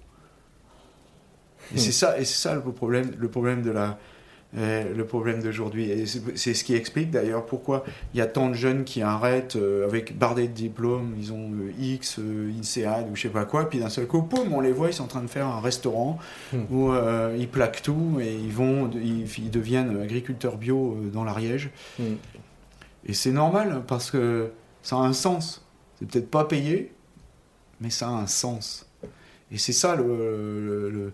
[1.76, 4.00] Et c'est ça, et c'est ça le problème, le problème de la,
[4.58, 5.92] euh, le problème d'aujourd'hui.
[5.92, 7.86] Et c'est ce qui explique d'ailleurs pourquoi
[8.16, 11.52] il y a tant de jeunes qui arrêtent euh, avec bardé de diplômes, ils ont
[11.52, 14.72] euh, X, INSEAD ou je sais pas quoi, puis d'un seul coup, poum, on les
[14.72, 16.18] voit, ils sont en train de faire un restaurant
[16.52, 16.64] hmm.
[16.72, 16.92] où
[17.38, 21.70] ils plaquent tout et ils vont, ils, deviennent agriculteurs bio dans l'Ariège.
[22.00, 22.16] Hmm.
[23.06, 24.50] Et c'est normal parce que
[24.82, 25.64] ça a un sens.
[26.00, 26.92] C'est peut-être pas payé,
[27.82, 28.88] mais ça a un sens.
[29.52, 31.14] Et c'est ça le le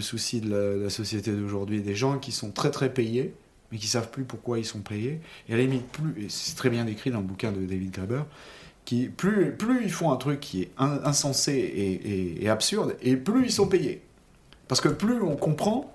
[0.00, 1.80] souci de la, société d'aujourd'hui.
[1.80, 3.34] Des gens qui sont très très payés,
[3.70, 5.20] mais qui savent plus pourquoi ils sont payés.
[5.48, 7.90] Et à la limite, plus, et c'est très bien décrit dans le bouquin de David
[7.90, 8.22] Graeber,
[8.84, 13.52] qui, plus, plus ils font un truc qui est insensé et, absurde, et plus ils
[13.52, 14.02] sont payés.
[14.68, 15.92] Parce que plus on comprend,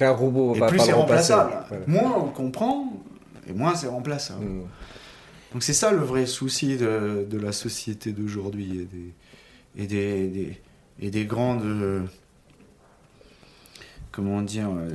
[0.00, 1.52] robot et plus c'est remplaçable.
[1.86, 2.92] Moins on comprend,
[3.48, 4.44] et moins c'est remplaçable.
[4.44, 4.62] Mm.
[5.52, 9.14] Donc c'est ça le vrai souci de, de la société d'aujourd'hui et des,
[9.76, 10.60] et des, des,
[11.00, 12.08] et des grandes
[14.16, 14.88] comment dire, euh,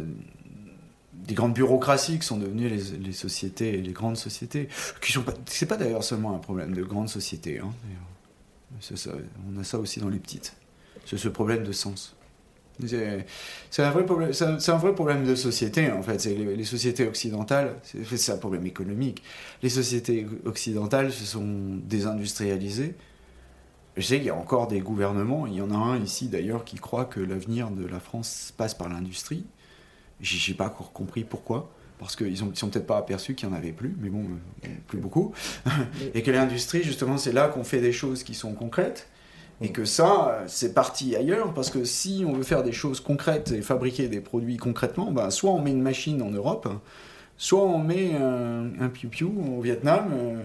[1.13, 4.67] des grandes bureaucraties qui sont devenues les, sociétés, les grandes sociétés,
[4.99, 5.33] qui sont pas,
[5.69, 7.71] pas d'ailleurs seulement un problème de grandes sociétés, hein,
[9.47, 10.55] on a ça aussi dans les petites,
[11.05, 12.15] c'est ce problème de sens.
[12.83, 16.25] C'est un, vrai problème, un, vrai problème de société, en fait.
[16.25, 19.21] Les, sociétés occidentales, c'est un problème économique.
[19.61, 21.45] Les sociétés occidentales se sont
[21.83, 22.95] désindustrialisées,
[23.97, 26.63] je sais qu'il y a encore des gouvernements, il y en a un ici d'ailleurs
[26.63, 29.45] qui croit que l'avenir de la France passe par l'industrie.
[30.21, 33.57] J'ai pas encore compris pourquoi parce qu'ils ne sont peut-être pas aperçus qu'il n'y en
[33.57, 34.25] avait plus, mais bon,
[34.65, 35.33] euh, plus beaucoup.
[36.15, 39.07] et que l'industrie, justement, c'est là qu'on fait des choses qui sont concrètes.
[39.61, 43.51] Et que ça, c'est parti ailleurs, parce que si on veut faire des choses concrètes
[43.51, 46.67] et fabriquer des produits concrètement, ben, soit on met une machine en Europe,
[47.37, 50.43] soit on met un, un piou-piou au Vietnam euh,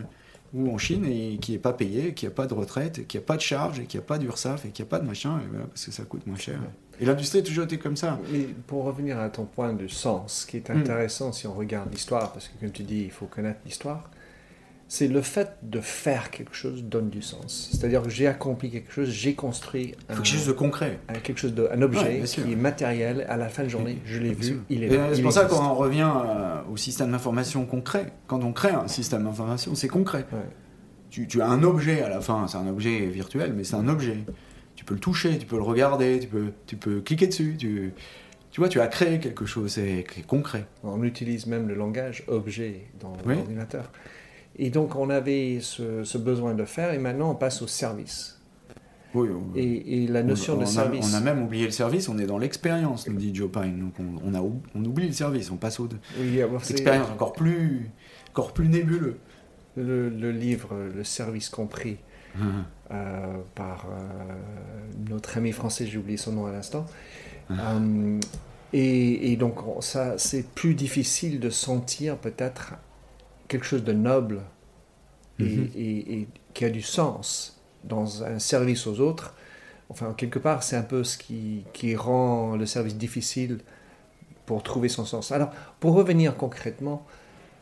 [0.56, 3.22] ou en Chine et qui n'est pas payé, qui n'a pas de retraite, qui n'a
[3.22, 5.84] pas de charge, et qui n'a pas d'URSAF et qui n'a pas de machin, parce
[5.84, 6.58] que ça coûte moins cher.
[6.98, 8.18] Et l'industrie a toujours été comme ça.
[8.32, 10.78] Mais pour revenir à ton point de sens, ce qui est hmm.
[10.78, 14.10] intéressant si on regarde l'histoire, parce que comme tu dis, il faut connaître l'histoire,
[14.88, 17.70] c'est le fait de faire quelque chose donne du sens.
[17.72, 21.38] C'est-à-dire que j'ai accompli quelque chose, j'ai construit un, quelque chose de concret, un, quelque
[21.38, 23.26] chose de, un objet qui est matériel.
[23.28, 25.14] À la fin de journée, je l'ai vu, il est.
[25.14, 28.12] C'est pour ça qu'on en revient euh, au système d'information concret.
[28.26, 30.26] Quand on crée un système d'information, c'est concret.
[31.10, 33.88] Tu, tu, as un objet à la fin, c'est un objet virtuel, mais c'est un
[33.88, 34.18] objet
[34.76, 37.56] tu peux le toucher, tu peux le regarder, tu peux, tu peux cliquer dessus.
[37.58, 37.92] Tu,
[38.50, 40.66] tu vois, tu as créé quelque chose, c'est concret.
[40.84, 43.90] On utilise même le langage objet dans l'ordinateur.
[44.58, 48.40] Et donc on avait ce, besoin de faire, et maintenant on passe au service.
[49.14, 51.10] Oui, et, la notion de service.
[51.10, 53.78] on a même oublié le service, on est dans l'expérience, nous dit Joe Pine.
[53.80, 55.88] Donc on, a, on oublie le service, on passe au
[56.18, 57.90] oui, l'expérience encore plus,
[58.30, 59.16] encore plus nébuleux.
[59.76, 61.98] Le, le, livre Le service compris
[62.92, 64.34] euh, par euh,
[65.10, 66.86] notre ami français, j'ai oublié son nom à l'instant.
[67.50, 68.20] Euh,
[68.72, 72.74] et, donc, ça, c'est plus difficile de sentir peut-être
[73.48, 74.42] quelque chose de noble
[75.38, 75.70] et, mhm.
[75.76, 79.34] et, qui a du sens dans un service aux autres.
[79.88, 83.58] Enfin, quelque part, c'est un peu ce qui, qui, rend le service difficile
[84.46, 85.32] pour trouver son sens.
[85.32, 87.06] Alors, pour revenir concrètement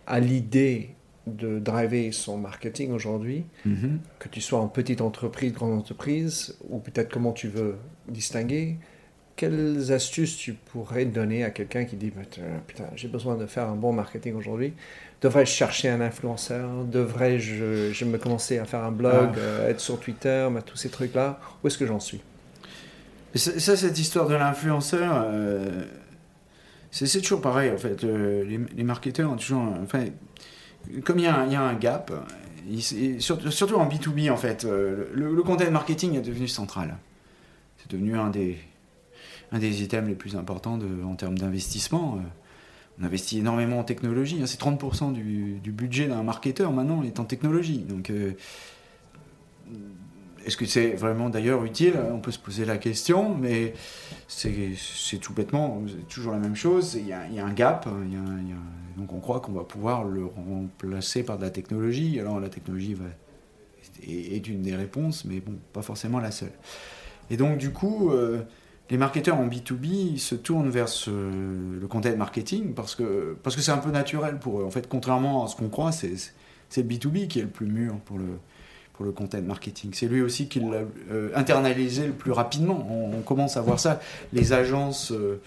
[0.07, 0.95] à l'idée
[1.27, 3.99] de driver son marketing aujourd'hui, mhm.
[4.19, 7.77] que tu sois en petite entreprise, grande entreprise, ou peut-être comment tu veux
[8.09, 8.77] distinguer,
[9.37, 12.13] quelles astuces tu pourrais donner à quelqu'un qui dit
[12.67, 14.75] putain j'ai besoin de faire un bon marketing aujourd'hui
[15.25, 16.69] devrais-je chercher un influenceur?
[16.85, 19.39] Devrais-je je me commencer à faire un blog ah.
[19.39, 22.21] euh, être sur Twitter tous ces trucs là où est-ce que j'en suis?
[23.35, 25.85] Ça cette histoire de l'influenceur euh,
[26.91, 30.05] c'est toujours pareil en fait euh, les, les, marketeurs ont toujours enfin
[31.05, 32.13] comme il y, a un, gap,
[33.19, 36.99] surtout en B2B en fait, euh, le, content marketing est devenu central.
[37.79, 38.59] C'est devenu un des,
[39.51, 42.19] un des items les plus importants de, en termes d'investissement.
[43.01, 44.39] On investit énormément en technologie.
[44.41, 44.47] Hein.
[44.47, 47.79] c'est 30% du, budget d'un marketeur maintenant est en technologie.
[47.79, 48.33] Donc, euh,
[50.47, 51.95] est-ce que c'est vraiment d'ailleurs utile?
[52.13, 53.75] On peut se poser la question, mais
[54.29, 54.77] c'est
[55.21, 56.95] tout bêtement toujours la même chose.
[56.95, 57.91] Il y a, un gap, a
[58.97, 62.21] donc on croit qu'on va pouvoir le remplacer par de la technologie.
[62.21, 62.97] Alors la technologie
[64.07, 66.53] est, une des réponses, mais bon, pas forcément la seule.
[67.31, 68.43] Et donc du coup, euh,
[68.91, 73.73] les marketeurs en B2B se tournent vers le content marketing parce que parce que c'est
[73.73, 74.65] un peu naturel pour eux.
[74.65, 76.13] En fait, contrairement à ce qu'on croit, c'est
[76.77, 78.39] le B2B qui est le plus mûr pour le
[78.95, 79.91] pour le content marketing.
[79.93, 82.87] C'est lui aussi qui l'a euh, internalisé le plus rapidement.
[82.91, 84.01] On, commence à voir ça.
[84.33, 85.41] Les agences euh,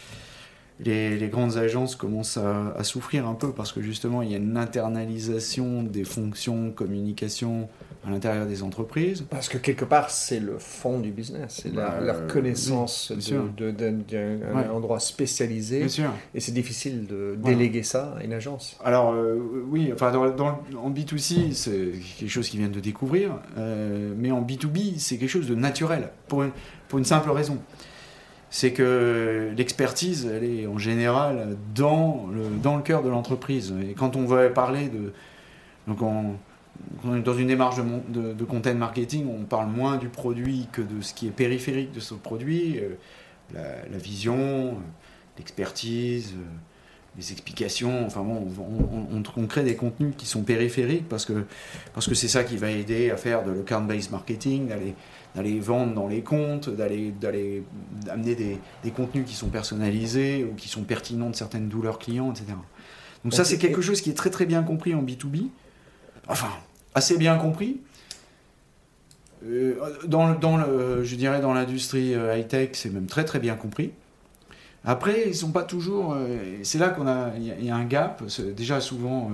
[0.80, 4.58] les, grandes agences commencent à, souffrir un peu parce que justement il y a une
[4.58, 7.68] internalisation des fonctions communication
[8.06, 9.26] à l'intérieur des entreprises.
[9.30, 15.00] Parce que quelque part c'est le fond du business, c'est la, bah, connaissance d'un endroit
[15.00, 15.86] spécialisé.
[16.34, 18.78] Et c'est difficile de déléguer ça à une agence.
[18.84, 19.38] Alors euh,
[19.70, 24.42] oui, enfin dans, en B2C c'est quelque chose qu'ils viennent de découvrir, euh, mais en
[24.42, 26.46] B2B c'est quelque chose de naturel pour
[26.88, 27.58] pour une simple raison
[28.50, 33.74] c'est que l'expertise, elle est en général dans le, le cœur de l'entreprise.
[33.88, 35.14] Et quand on veut parler de...
[35.88, 36.36] Donc on,
[37.16, 37.78] est dans une démarche
[38.10, 41.92] de, de, content marketing, on parle moins du produit que de ce qui est périphérique
[41.92, 42.96] de ce produit, euh,
[43.90, 44.78] la, vision,
[45.38, 46.44] l'expertise, euh,
[47.18, 48.06] les explications.
[48.06, 51.46] Enfin bon, on, on, crée des contenus qui sont périphériques parce que
[52.14, 54.94] c'est ça qui va aider à faire de l'account-based marketing, d'aller
[55.38, 57.64] d'aller vendre dans les comptes, d'aller d'aller
[58.10, 62.32] amener des, des, contenus qui sont personnalisés ou qui sont pertinents de certaines douleurs clients,
[62.32, 62.54] etc.
[63.24, 65.50] Donc ça, c'est quelque chose qui est très très bien compris en B2B.
[66.28, 66.50] Enfin,
[66.96, 67.80] assez bien compris.
[69.46, 69.76] Euh,
[70.08, 73.92] dans, dans le, je dirais dans l'industrie euh, high-tech, c'est même très très bien compris.
[74.86, 76.14] Après, ils sont pas toujours.
[76.14, 78.24] Euh, c'est là qu'on a, il y, a un gap.
[78.56, 79.32] Déjà souvent,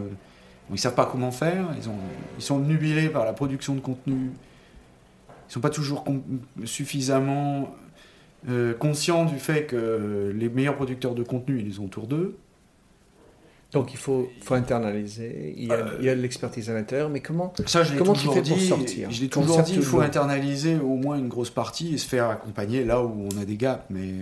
[0.70, 1.68] ils savent pas comment faire.
[1.78, 1.96] Ils, ont,
[2.38, 4.32] ils sont nubilés par la production de contenu
[5.54, 6.04] sont pas toujours
[6.66, 7.76] suffisamment
[8.50, 12.38] euh, conscients du fait que les meilleurs producteurs de contenu, ils ont autour d'eux.
[13.72, 17.54] Donc il faut, faut internaliser, il y a, euh, de l'expertise à l'intérieur, mais comment,
[17.66, 20.96] ça, je comment tu fais pour sortir Je l'ai toujours dit, il faut internaliser au
[20.96, 23.84] moins une grosse partie et se faire accompagner là où on a des gaps.
[23.90, 24.14] Mais...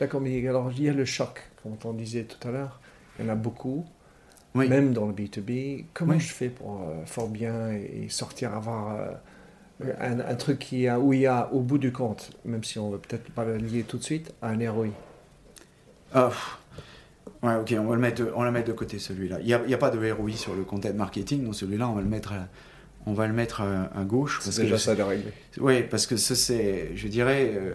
[0.00, 2.80] D'accord, mais alors il y a le choc comme on disait tout à l'heure,
[3.18, 3.84] il y en a beaucoup,
[4.54, 4.68] Oui.
[4.68, 5.86] même dans le B2B.
[5.94, 6.20] Comment Oui.
[6.20, 9.10] je fais pour euh, fort bien et, et sortir, avoir euh,
[10.00, 12.78] un, un truc qui a, où il y a, au bout du compte, même si
[12.78, 14.86] on ne veut peut-être pas le lier tout de suite, un ROI
[16.14, 16.58] Ah, pff.
[17.42, 19.38] ouais, ok, on va le mettre, de- on va le mettre de côté celui-là.
[19.40, 22.00] Il n'y a, a pas de ROI sur le content marketing, donc celui-là, on va
[22.00, 22.46] le mettre à,
[23.06, 24.38] on va le mettre à, à gauche.
[24.40, 25.32] C'est parce que déjà ça de régler.
[25.58, 27.72] Oui, parce que ça, c'est, je dirais, euh,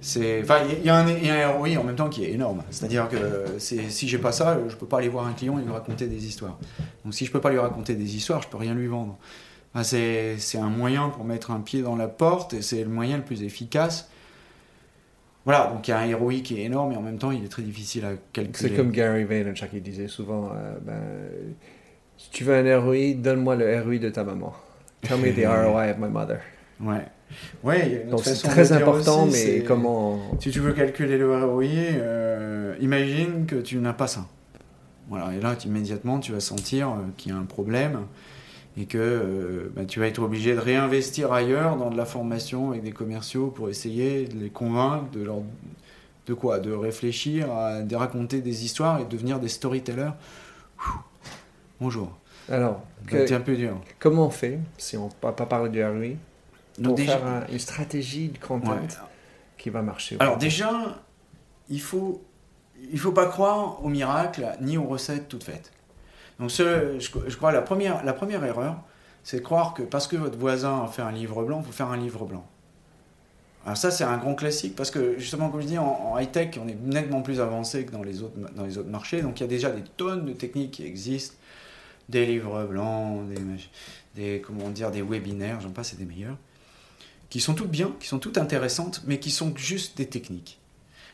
[0.00, 2.24] c'est, enfin, il y a un, il y a un ROI en même temps qui
[2.24, 2.62] est énorme.
[2.70, 5.62] C'est-à-dire que c'est, si j'ai pas ça, je peux pas aller voir un client et
[5.62, 6.58] lui raconter des histoires.
[7.04, 9.18] Donc, si je peux pas lui raconter des histoires, je peux rien lui vendre.
[9.74, 13.18] Enfin, c'est, un moyen pour mettre un pied dans la porte et c'est le moyen
[13.18, 14.10] le plus efficace.
[15.44, 17.44] Voilà, donc il y a un ROI qui est énorme et en même temps, il
[17.44, 18.68] est très difficile à calculer.
[18.68, 21.00] C'est comme Gary Vaynerchuk il disait souvent, euh, ben,
[22.16, 24.52] si tu veux un ROI, donne-moi le ROI de ta maman.
[25.02, 26.40] Tell me the ROI of my mother.
[26.80, 27.06] Ouais.
[27.62, 30.18] Ouais, Donc c'est très important, aussi, mais comment...
[30.40, 34.26] Si tu veux calculer le ROI, euh, imagine que tu n'as pas ça.
[35.08, 38.00] Voilà, et là, immédiatement, tu vas sentir euh, qu'il y a un problème
[38.80, 42.70] et que euh, bah, tu vas être obligé de réinvestir ailleurs dans de la formation
[42.70, 45.38] avec des commerciaux pour essayer de les convaincre de leur
[46.26, 46.58] de quoi?
[46.60, 50.10] De réfléchir, à de raconter des histoires et de devenir des storytellers.
[50.78, 51.00] Ouh.
[51.80, 52.12] Bonjour.
[52.50, 53.78] Alors, C'est un peu dur.
[53.98, 56.16] comment on fait, si on ne pas parler du ROI,
[56.82, 58.88] pour déjà- faire un- une stratégie de content Ouais.
[59.58, 60.70] qui va marcher Alors déjà,
[61.68, 62.22] il faut,
[62.92, 65.72] il faut pas croire au miracle ni aux recettes toutes faites.
[66.38, 68.76] Donc je, crois la première, la première erreur,
[69.24, 71.72] c'est de croire que parce que votre voisin a fait un livre blanc, il faut
[71.72, 72.46] faire un livre blanc.
[73.64, 76.68] Alors ça, c'est un grand classique parce que justement, comme je dis, en, high-tech, on
[76.68, 79.20] est nettement plus avancé que dans les, autres, dans les autres marchés.
[79.20, 81.36] Donc il y a déjà des tonnes de techniques qui existent,
[82.08, 83.40] des livres blancs, des,
[84.14, 86.36] des comment dire, des webinaires, j'en passe, c'est des meilleurs
[87.30, 90.58] qui sont toutes bien, qui sont toutes intéressantes, mais qui sont juste des techniques.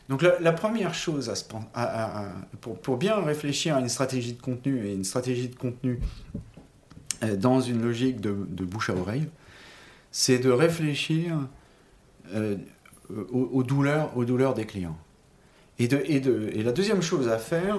[0.07, 1.29] Donc la, première chose
[1.73, 5.99] à pour, pour bien réfléchir à une stratégie de contenu et une stratégie de contenu
[7.23, 9.27] euh, dans une logique de, de bouche à oreille,
[10.11, 11.39] c'est de réfléchir
[12.33, 12.55] euh,
[13.31, 14.97] aux, douleurs, aux douleurs des clients.
[15.79, 17.77] Et, de, et, de, et la deuxième chose à faire,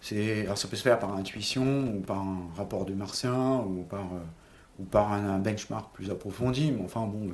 [0.00, 4.00] c'est, ça peut se faire par intuition ou par un rapport de martien ou par,
[4.00, 7.30] euh, ou par un, un benchmark plus approfondi, mais enfin bon,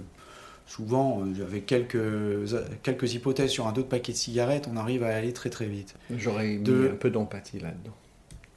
[0.66, 1.98] souvent avec quelques,
[2.82, 5.94] quelques hypothèses sur un autre paquet de cigarettes, on arrive à aller très très vite.
[6.16, 7.94] J'aurais mis de- un peu d'empathie là-dedans.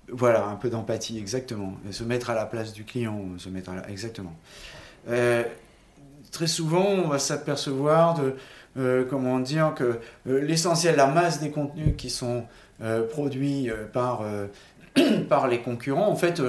[0.09, 1.73] Voilà, un peu d'empathie, exactement.
[1.87, 3.89] Et se mettre à la place du client, se mettre à la...
[3.89, 4.33] Exactement.
[5.09, 5.43] Euh,
[6.31, 8.35] très souvent, on va s'apercevoir de,
[8.77, 12.45] euh, comment dire, que euh, l'essentiel, la masse des contenus qui sont
[13.09, 14.23] produits par,
[15.29, 16.39] par les concurrents, en fait,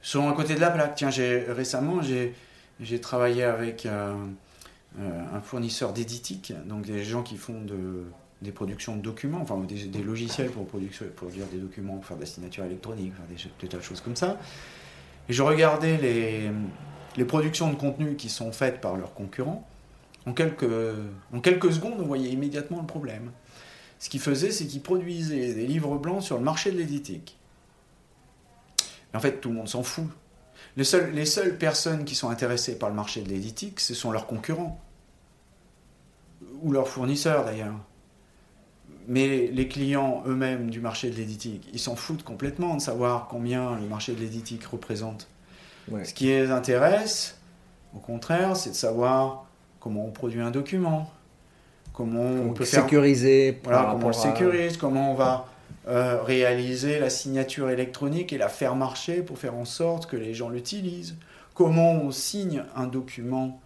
[0.00, 0.94] sont à côté de la plaque.
[0.94, 3.86] Tiens, j'ai, récemment, j'ai, travaillé avec
[4.98, 8.04] un fournisseur d'éditique, donc des gens qui font de,
[8.42, 12.22] des productions de documents, enfin des, logiciels pour produire, produire des documents, pour faire de
[12.22, 14.38] la signature électronique, faire des, tas de choses comme ça.
[15.28, 15.96] Et je regardais
[17.16, 19.66] les, productions de contenu qui sont faites par leurs concurrents.
[20.26, 23.32] En quelques, secondes, on voyait immédiatement le problème.
[23.98, 27.36] Ce qu'ils faisaient, c'est qu'ils produisaient des livres blancs sur le marché de l'éditique.
[29.14, 30.06] En fait, tout le monde s'en fout.
[30.76, 34.26] Les les seules personnes qui sont intéressées par le marché de l'éditique, ce sont leurs
[34.26, 34.80] concurrents.
[36.62, 37.74] Ou leurs fournisseurs d'ailleurs.
[39.06, 43.76] Mais les clients eux-mêmes du marché de l'éditique, ils s'en foutent complètement de savoir combien
[43.76, 45.28] le marché de l'éditique représente.
[45.90, 46.04] Ouais.
[46.04, 47.38] Ce qui les intéresse,
[47.94, 49.46] au contraire, c'est de savoir
[49.80, 51.10] comment on produit un document,
[51.94, 55.46] comment on peut faire sécuriser voilà, comment on le à- sécurise, comment on va
[55.88, 60.34] euh, réaliser la signature électronique et la faire marcher pour faire en sorte que les
[60.34, 61.16] gens l'utilisent,
[61.54, 63.60] comment on signe un document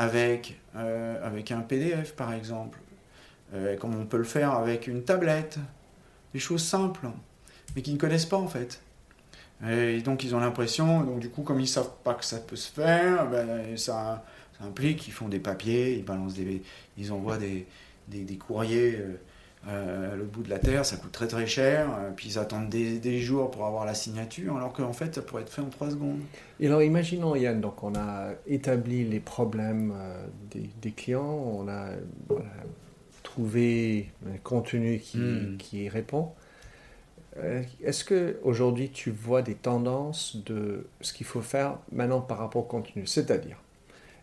[0.00, 2.78] avec, euh, avec un PDF par exemple,
[3.52, 5.58] euh, comment on peut le faire avec une tablette,
[6.32, 7.06] des choses simples,
[7.76, 8.80] mais qu'ils ne connaissent pas en fait.
[9.68, 12.56] Et donc ils ont l'impression, donc du coup comme ils savent pas que ça peut
[12.56, 14.24] se faire, ben, ça,
[14.62, 16.62] implique qu'ils font des papiers, ils balancent des,
[16.96, 19.20] ils envoient des courriers euh,
[19.68, 22.70] euh, l'autre bout de la terre, ça coûte très très cher, euh, puis ils attendent
[22.70, 25.68] des, des jours pour avoir la signature, alors qu'en fait ça pourrait être fait en
[25.68, 26.20] 3 secondes.
[26.60, 31.68] Et alors, imaginons, Yann, donc on a établi les problèmes euh, des, des clients, on
[31.68, 31.88] a
[32.28, 32.44] voilà,
[33.22, 35.56] trouvé un contenu qui, Hmm.
[35.58, 36.30] qui y répond.
[37.82, 42.62] Est-ce que aujourd'hui tu vois des tendances de ce qu'il faut faire maintenant par rapport
[42.62, 43.06] au contenu?
[43.06, 43.56] C'est-à-dire,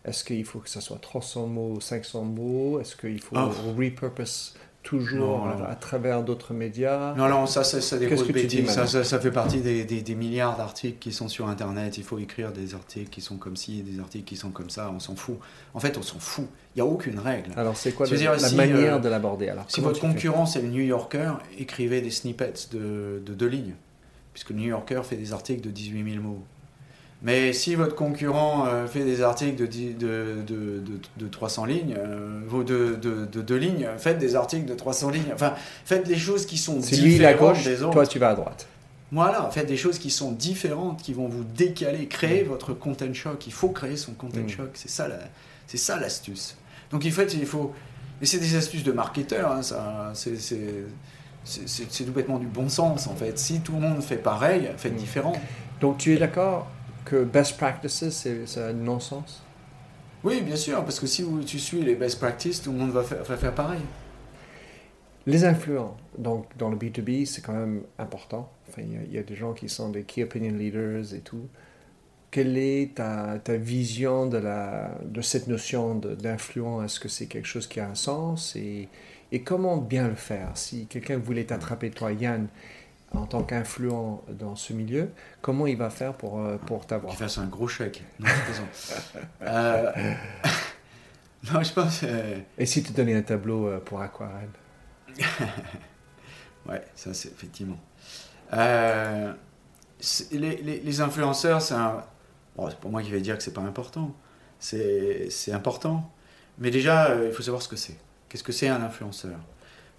[0.04, 2.80] est-ce qu'il faut que ça soit 300 mots, 500 mots?
[2.82, 3.50] Est-ce qu'il faut Oh.
[3.78, 4.56] repurpose
[4.88, 5.66] toujours Non, non.
[5.66, 8.70] à, travers d'autres médias Non, non, ça, ça, ça des grosses bêtises.
[8.70, 11.98] Ça, ça, ça fait partie des, des- des milliards d'articles qui sont sur Internet.
[11.98, 14.90] Il faut écrire des articles qui sont comme ci, des articles qui sont comme ça.
[14.96, 15.38] On s'en fout.
[15.74, 16.48] En fait, on s'en fout.
[16.76, 17.52] Il n'y a aucune règle.
[17.58, 20.70] Alors, c'est quoi la si, manière euh, de l'aborder alors Si votre concurrent, c'est le
[20.70, 23.76] New Yorker, écrivez des snippets de, de deux lignes.
[24.34, 26.44] Puisque le New Yorker fait des articles de 18 000 mots.
[27.24, 31.96] Mais si votre concurrent euh, fait des articles de, de, de, de- de 300 lignes,
[31.98, 32.96] euh, de,
[33.26, 35.32] de deux lignes, faites des articles de 300 lignes.
[35.34, 35.54] Enfin,
[35.84, 37.94] faites des choses qui sont Si lui différentes gauche, des autres.
[37.94, 38.68] toi tu vas à droite.
[39.12, 43.48] Voilà, faites des choses qui sont différentes, qui vont vous décaler, créer votre content shock.
[43.48, 44.50] Il faut créer son content Mm.
[44.50, 45.18] shock, c'est ça, la-
[45.66, 46.56] c'est ça l'astuce.
[46.92, 47.74] Donc en fait, il faut,
[48.22, 50.60] et c'est des astuces de marketeur, hein, ça, c'est, c'est,
[51.44, 53.40] c'est, c'est- c'est tout bêtement du bon sens en fait.
[53.40, 54.98] Si tout le monde fait pareil, faites Mm.
[54.98, 55.34] différent.
[55.82, 56.68] Donc tu es d'accord
[57.10, 59.44] que best practices c'est un non-sens?
[60.24, 63.04] Oui, bien sûr, parce que si tu suis les best practices, tout le monde va
[63.04, 63.82] faire, va faire pareil.
[65.26, 68.50] Les influents, donc dans le B2B, c'est quand même important.
[68.70, 71.14] Enfin, il y a- il y, a des gens qui sont des key opinion leaders
[71.14, 71.50] et tout.
[72.32, 76.84] Quelle est ta, ta vision de, la, de cette notion d'influent?
[76.84, 78.56] Est-ce que c'est quelque chose qui a un sens?
[78.56, 78.90] Et,
[79.32, 80.52] et comment bien le faire?
[80.58, 82.48] Si quelqu'un voulait t'attraper, toi, Yann,
[83.14, 85.10] en tant qu'influent dans ce milieu,
[85.42, 88.04] comment il va faire pour, euh, pour t'avoir Qu'il fasse un gros chèque.
[88.20, 88.28] Non.
[89.44, 89.92] Euh,
[91.54, 92.02] non, je pense.
[92.04, 94.50] euh, Et si tu donnais un tableau pour aquarelle
[96.68, 97.80] Ouais, ça c'est effectivement.
[98.54, 99.34] Euh,
[100.32, 102.04] les, les- les influenceurs, c'est un.
[102.56, 104.14] Bon, c'est pour moi qui vais dire que c'est pas important.
[104.60, 106.12] C'est important.
[106.58, 107.98] Mais déjà, il faut savoir ce que c'est.
[108.28, 109.38] Qu'est-ce que c'est un influenceur?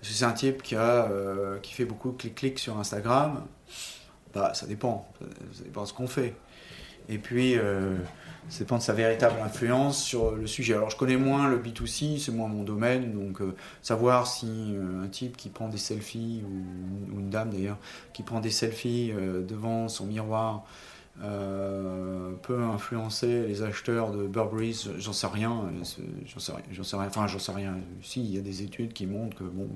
[0.03, 3.45] C'est un type qui, a, euh, qui fait beaucoup de clics-clics sur Instagram
[4.35, 5.09] bah, Ça dépend.
[5.53, 6.35] Ça, dépend de ce qu'on fait.
[7.09, 7.97] Et puis, euh,
[8.49, 10.75] ça dépend de sa véritable influence sur le sujet.
[10.75, 15.09] Alors, je connais moins le B2C, c'est moins mon domaine, donc euh, savoir si un
[15.09, 17.79] type qui prend des selfies, ou, une dame d'ailleurs,
[18.13, 19.13] qui prend des selfies
[19.49, 20.65] devant son miroir,
[21.21, 25.85] euh, peut influencer les acheteurs de Burberry, j'en sais rien, euh,
[26.27, 27.77] j'en sais rien, j'en sais rien, enfin j'en sais rien.
[28.03, 29.69] Si, il y a des études qui montrent que bon,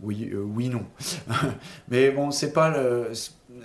[0.00, 0.86] oui, euh, oui, non.
[1.88, 3.12] Mais bon, c'est pas le.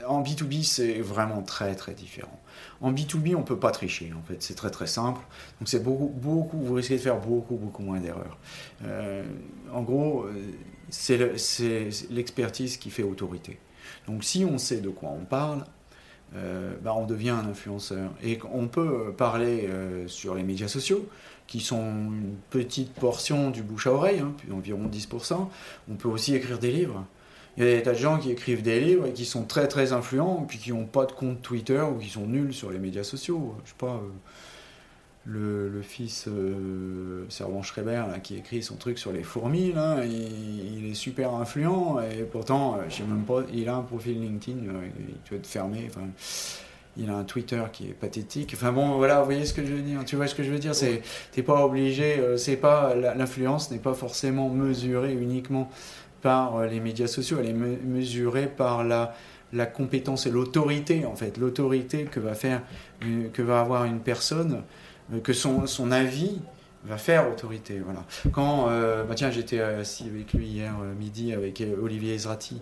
[0.05, 2.39] En B2B, c'est vraiment très très différent.
[2.81, 5.21] En B2B, on peut pas tricher, en fait, c'est très très simple.
[5.59, 8.37] Donc c'est beaucoup, beaucoup, vous risquez de faire beaucoup, beaucoup moins d'erreurs.
[9.73, 10.25] En gros,
[10.89, 11.17] c'est
[12.09, 13.59] l'expertise qui fait autorité.
[14.07, 15.63] Donc si on sait de quoi on parle,
[16.35, 18.11] euh, bah, on devient un influenceur.
[18.23, 21.07] Et on peut parler euh, sur les médias sociaux,
[21.47, 25.47] qui sont une petite portion du bouche à oreille, hein, environ 10%.
[25.89, 27.05] On peut aussi écrire des livres.
[27.57, 29.67] Il y a des tas de gens qui écrivent des livres et qui sont très
[29.67, 32.79] très influents, puis qui n'ont pas de compte Twitter ou qui sont nuls sur les
[32.79, 33.55] médias sociaux.
[33.65, 34.09] Je sais pas, euh,
[35.25, 40.93] le, fils euh, Servan Schreiber qui écrit son truc sur les fourmis, là, il, est
[40.95, 45.29] super influent et pourtant, euh, je même pas, il a un profil LinkedIn, euh, il
[45.29, 45.89] doit être fermé.
[46.97, 48.51] Il a un Twitter qui est pathétique.
[48.53, 50.03] Enfin bon, voilà, vous voyez ce que je veux dire.
[50.03, 51.01] Tu vois ce que je veux dire C'est,
[51.31, 52.19] t'es pas obligé.
[52.19, 55.69] euh, c'est pas l'influence n'est pas forcément mesurée uniquement
[56.21, 57.37] par euh, les médias sociaux.
[57.39, 59.13] Elle est me- mesurée par la
[59.53, 62.61] la compétence et l'autorité en fait, l'autorité que va faire,
[63.01, 64.59] une- que va avoir une personne, euh,
[65.23, 66.39] que son son avis
[66.85, 67.79] va faire autorité.
[67.83, 68.03] Voilà.
[68.31, 72.61] Quand, euh, bah tiens, j'étais assis avec lui hier euh, midi avec euh, Olivier Ezrati.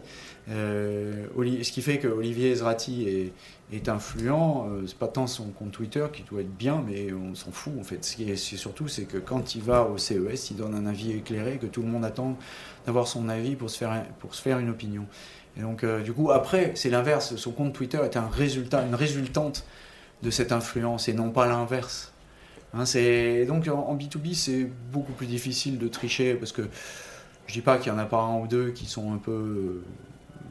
[0.50, 3.34] Euh, ce qui fait que Olivier Ezrati est,
[3.72, 7.36] est influent, euh, c'est pas tant son compte Twitter qui doit être bien, mais on
[7.36, 8.04] s'en fout en fait.
[8.04, 11.12] Ce qui est, surtout, c'est que quand il va au CES, il donne un avis
[11.12, 12.36] éclairé, que tout le monde attend
[12.86, 15.06] d'avoir son avis pour se faire, pour se faire une opinion.
[15.58, 17.36] Et donc, euh, du coup, après, c'est l'inverse.
[17.36, 19.66] Son compte Twitter est un résultat, une résultante
[20.24, 22.09] de cette influence et non pas l'inverse.
[22.74, 22.84] Hein,
[23.48, 26.64] donc en, en B2B, c'est beaucoup plus difficile de tricher parce que
[27.48, 29.32] je dis pas qu'il y en a pas un ou deux qui sont un peu
[29.32, 29.84] euh,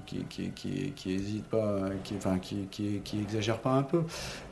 [0.05, 4.03] qui, qui, hésitent pas, qui, enfin, qui, qui, exagèrent pas un peu,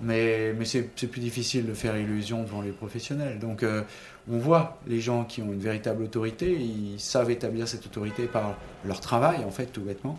[0.00, 3.38] mais, c'est plus difficile de faire illusion devant les professionnels.
[3.38, 3.82] Donc euh,
[4.30, 8.54] on voit les gens qui ont une véritable autorité, ils savent établir cette autorité par
[8.84, 10.18] leur travail, en fait, tout bêtement.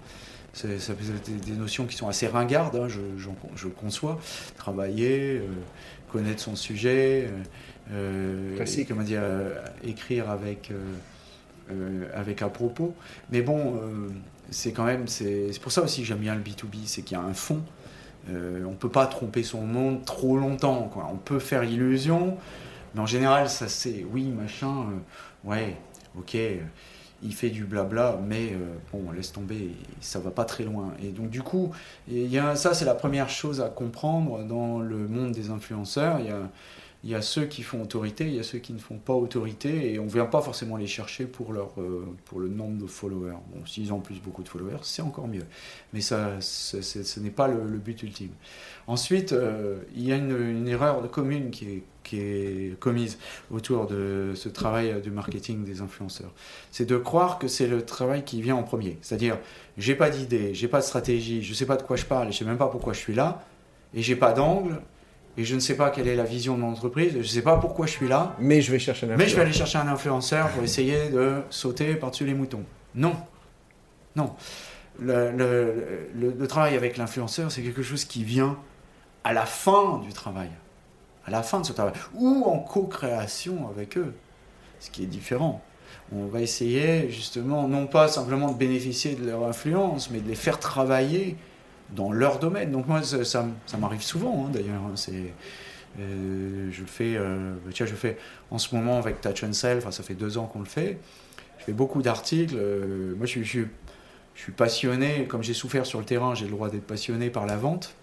[0.54, 0.80] C'est
[1.46, 4.20] des, notions qui sont assez ringardes, hein, je conçois.
[4.58, 5.48] Travailler, euh,
[6.12, 7.30] connaître son sujet,
[7.92, 10.72] euh, euh, et, comment dire, euh, écrire avec,
[12.14, 12.96] avec à propos.
[13.32, 13.80] Mais bon,
[14.50, 17.20] c'est quand même, c'est pour ça aussi que j'aime bien le B2B, c'est qu'il y
[17.20, 17.62] a un fond.
[18.30, 20.90] Euh, on peut pas tromper son monde trop longtemps.
[20.92, 21.10] Quoi.
[21.12, 22.38] On peut faire illusion,
[22.94, 24.88] mais en général, ça c'est oui, machin,
[25.46, 25.78] euh, ouais,
[26.18, 26.38] ok,
[27.24, 30.94] il fait du blabla, mais euh, bon, laisse tomber, ça va pas très loin.
[31.02, 31.72] Et donc, du coup,
[32.08, 36.20] il y a, ça c'est la première chose à comprendre dans le monde des influenceurs.
[37.04, 39.14] Il y a, ceux qui font autorité, il y a ceux qui ne font pas
[39.14, 42.82] autorité, et on ne vient pas forcément les chercher pour, leur, euh, pour le nombre
[42.82, 43.38] de followers.
[43.54, 45.46] Bon, s'ils ont plus beaucoup de followers, c'est encore mieux.
[45.94, 48.32] Mais ça, ce n'est pas le, but ultime.
[48.88, 53.18] Ensuite, euh, il y a une, erreur de commune qui est, qui est commise
[53.52, 56.32] autour de ce travail du marketing des influenceurs.
[56.72, 58.98] C'est de croire que c'est le travail qui vient en premier.
[59.02, 59.38] C'est-à-dire,
[59.78, 62.38] j'ai pas d'idée, j'ai pas de stratégie, je sais pas de quoi je parle, je
[62.38, 63.44] sais même pas pourquoi je suis là,
[63.94, 64.82] et j'ai pas d'angle,
[65.38, 67.42] et je ne sais pas quelle est la vision de mon entreprise, je ne sais
[67.42, 68.38] pas pourquoi je suis là.
[68.40, 69.26] Mais je vais chercher un influenceur.
[69.26, 72.64] Mais je vais aller chercher un influenceur pour essayer de sauter par-dessus les moutons.
[72.96, 73.16] Non.
[74.16, 74.34] Non.
[75.00, 78.58] Le, le, le, travail avec l'influenceur, c'est quelque chose qui vient
[79.28, 80.50] à la fin du travail.
[81.26, 81.92] À la fin de ce travail.
[82.16, 84.14] Ou en co-création avec eux.
[84.80, 85.62] Ce qui est différent.
[86.14, 90.36] On va essayer justement, non pas simplement de bénéficier de leur influence, mais de les
[90.36, 91.36] faire travailler
[91.90, 92.72] dans leur domaine.
[92.72, 93.46] Donc moi, ça,
[93.78, 94.82] m'arrive souvent, hein, d'ailleurs.
[94.82, 95.34] Hein, c'est,
[96.00, 98.18] euh, je fais, euh, tiens, je fais
[98.50, 101.00] en ce moment avec Touch and Self, ça fait deux ans qu'on le fait.
[101.60, 102.56] Je fais beaucoup d'articles.
[102.58, 106.88] Euh, moi, je, suis passionné, comme j'ai souffert sur le terrain, j'ai le droit d'être
[106.88, 107.97] passionné par la vente.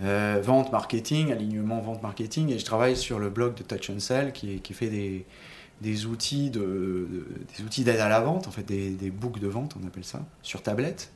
[0.00, 4.32] Vente, marketing, alignement, vente, marketing, et je travaille sur le blog de Touch and Sell
[4.32, 4.88] qui, fait
[5.80, 7.26] des, outils de,
[7.56, 10.04] des outils d'aide à la vente, en fait des, des books de vente, on appelle
[10.04, 11.10] ça, sur tablette.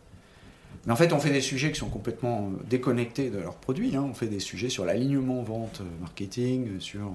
[0.87, 3.97] Mais en fait, on fait des sujets qui sont complètement euh, déconnectés de leurs produits.
[3.97, 4.07] Hein.
[4.09, 7.13] On fait des sujets sur l'alignement vente euh, marketing, sur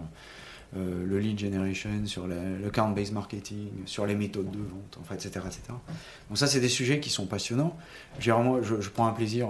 [0.78, 5.16] euh, le lead generation, sur le, count-based marketing, sur les méthodes de vente, en fait,
[5.16, 5.62] etc., etc.
[6.30, 7.76] Donc ça, c'est des sujets qui sont passionnants.
[8.20, 9.50] Je, je, prends un plaisir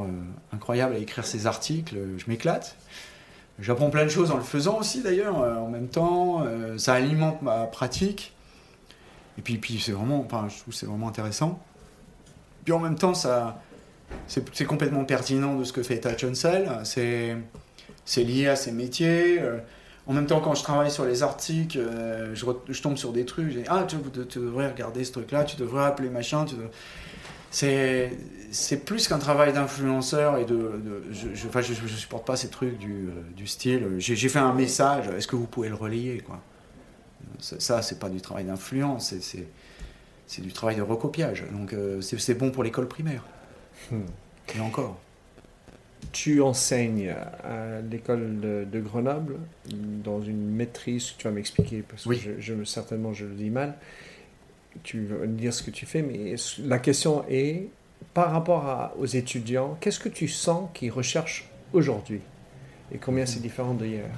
[0.53, 1.95] incroyable à écrire ces articles.
[2.17, 2.75] Je m'éclate.
[3.59, 6.45] J'apprends plein de choses en le faisant aussi, d'ailleurs, en même temps.
[6.77, 8.33] ça alimente ma pratique.
[9.37, 11.59] Et puis, puis c'est vraiment, enfin, je c'est vraiment intéressant.
[12.63, 13.61] Puis en même temps, ça,
[14.27, 19.39] c'est complètement pertinent de ce que fait Touch C'est lié à ses métiers.
[20.07, 23.25] Euh, en même temps, quand je travaille sur les articles, euh, je, tombe sur des
[23.25, 23.51] trucs.
[23.51, 23.97] Je dis, ah, tu,
[24.39, 26.45] devrais regarder ce truc-là, tu devrais appeler machin.
[27.51, 30.71] C'est plus qu'un travail d'influenceur et de.
[31.11, 33.95] je, je, supporte pas ces trucs du, euh, du style.
[33.97, 36.41] J'ai fait un message, est-ce que vous pouvez le relayer quoi
[37.39, 39.13] Ça, c'est pas du travail d'influence,
[40.27, 41.43] c'est du travail de recopiage.
[41.51, 43.23] Donc, c'est bon pour l'école primaire.
[43.91, 44.01] Hmm.
[44.55, 44.99] Et encore.
[46.11, 49.37] Tu enseignes à l'école de, Grenoble
[50.03, 53.75] dans une maîtrise, tu vas m'expliquer parce que je, certainement je le dis mal.
[54.83, 57.67] Tu vas me dire ce que tu fais, mais la question est
[58.13, 62.21] par rapport aux étudiants, qu'est-ce que tu sens qu'ils recherchent aujourd'hui?
[62.91, 64.09] Et combien c'est différent d'hier?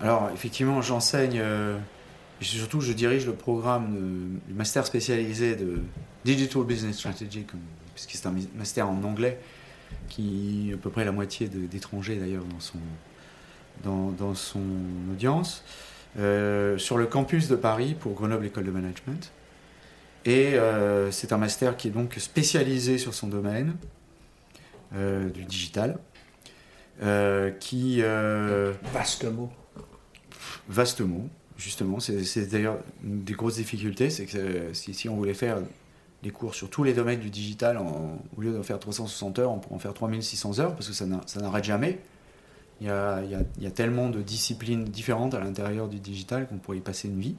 [0.00, 1.38] Alors effectivement, j'enseigne.
[1.40, 1.78] Euh,
[2.40, 5.82] surtout, je dirige le programme du master spécialisé de
[6.24, 7.60] Digital Business Strategy, comme
[7.94, 9.40] puisque c'est un master en anglais,
[10.08, 12.78] qui à peu près la moitié d'étrangers d'ailleurs dans son,
[13.84, 14.62] dans, dans son
[15.12, 15.64] audience,
[16.18, 19.30] euh, sur le campus de Paris pour Grenoble École de Management.
[20.24, 23.76] Et euh, c'est un master qui est donc spécialisé sur son domaine
[24.94, 25.98] euh, du digital.
[27.60, 28.02] qui.
[28.92, 29.50] vaste mot.
[30.68, 32.00] Vaste mot, justement.
[32.00, 35.58] C'est d'ailleurs une des grosses difficultés, c'est que si, si, on voulait faire
[36.22, 37.78] les cours sur tous les domaines du digital,
[38.36, 41.06] au lieu d'en faire 360 heures, on pourrait en faire 3600 heures, parce que ça
[41.06, 42.00] n'arrête jamais.
[42.80, 42.90] Il y,
[43.66, 47.36] a, tellement de disciplines différentes à l'intérieur du digital qu'on pourrait y passer une vie.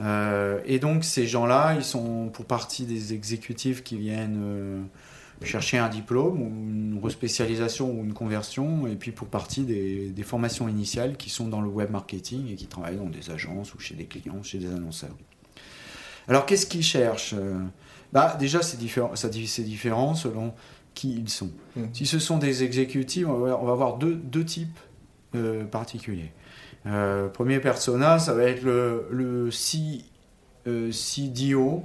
[0.00, 4.82] Euh, et donc ces gens-là, ils sont pour partie des exécutifs qui viennent euh,
[5.42, 10.22] chercher un diplôme ou une respécialisation ou une conversion, et puis pour partie des, des,
[10.22, 13.78] formations initiales qui sont dans le web marketing et qui travaillent dans des agences ou
[13.78, 15.16] chez des clients, chez des annonceurs.
[16.28, 17.58] Alors qu'est-ce qu'ils cherchent euh?
[18.12, 19.12] Bah, Déjà, c'est différent,
[19.58, 20.54] différent selon
[20.94, 21.50] qui ils sont.
[21.76, 21.82] Mmh.
[21.92, 24.78] Si ce sont des exécutifs, on va, avoir deux, deux types
[25.34, 26.32] euh, particuliers.
[26.86, 30.04] Euh, premier persona, ça va être le, le C,
[30.66, 31.84] CDO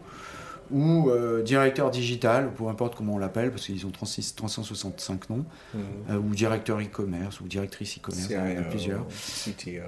[0.72, 5.82] ou euh, directeur digital, peu importe comment on l'appelle, parce qu'ils ont 365 noms, mhm.
[6.09, 9.05] euh, ou directeur e-commerce, ou directrice e-commerce, il y en a plusieurs.
[9.07, 9.84] CTO.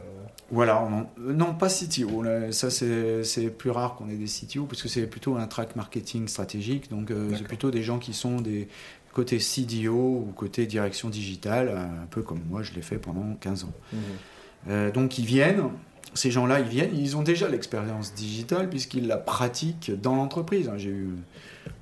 [0.51, 0.81] Voilà,
[1.19, 5.07] euh, non, pas CTO, ça c'est plus rare qu'on ait des CTO, parce que c'est
[5.07, 8.67] plutôt un track marketing stratégique, donc c'est plutôt des gens qui sont des
[9.11, 13.63] côté CDO ou côté direction digitale, un peu comme moi je l'ai fait pendant 15
[13.63, 13.73] ans.
[13.91, 14.91] Mhm.
[14.91, 15.63] donc ils viennent,
[16.13, 20.69] ces gens-là, ils viennent, ils ont déjà l'expérience digitale puisqu'ils la pratiquent dans l'entreprise.
[20.69, 21.09] Hein, j'ai eu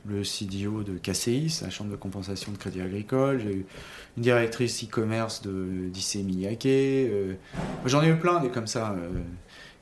[0.07, 3.65] le CDO de KCIS, la Chambre de compensation de crédit agricole, j'ai eu
[4.15, 6.65] une directrice e-commerce d'IC Miyake.
[6.65, 7.33] Euh,
[7.85, 9.09] j'en ai eu plein des comme ça euh,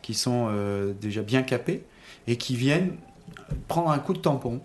[0.02, 1.84] qui sont euh, déjà bien capés
[2.28, 2.96] et qui viennent
[3.68, 4.62] prendre un coup de tampon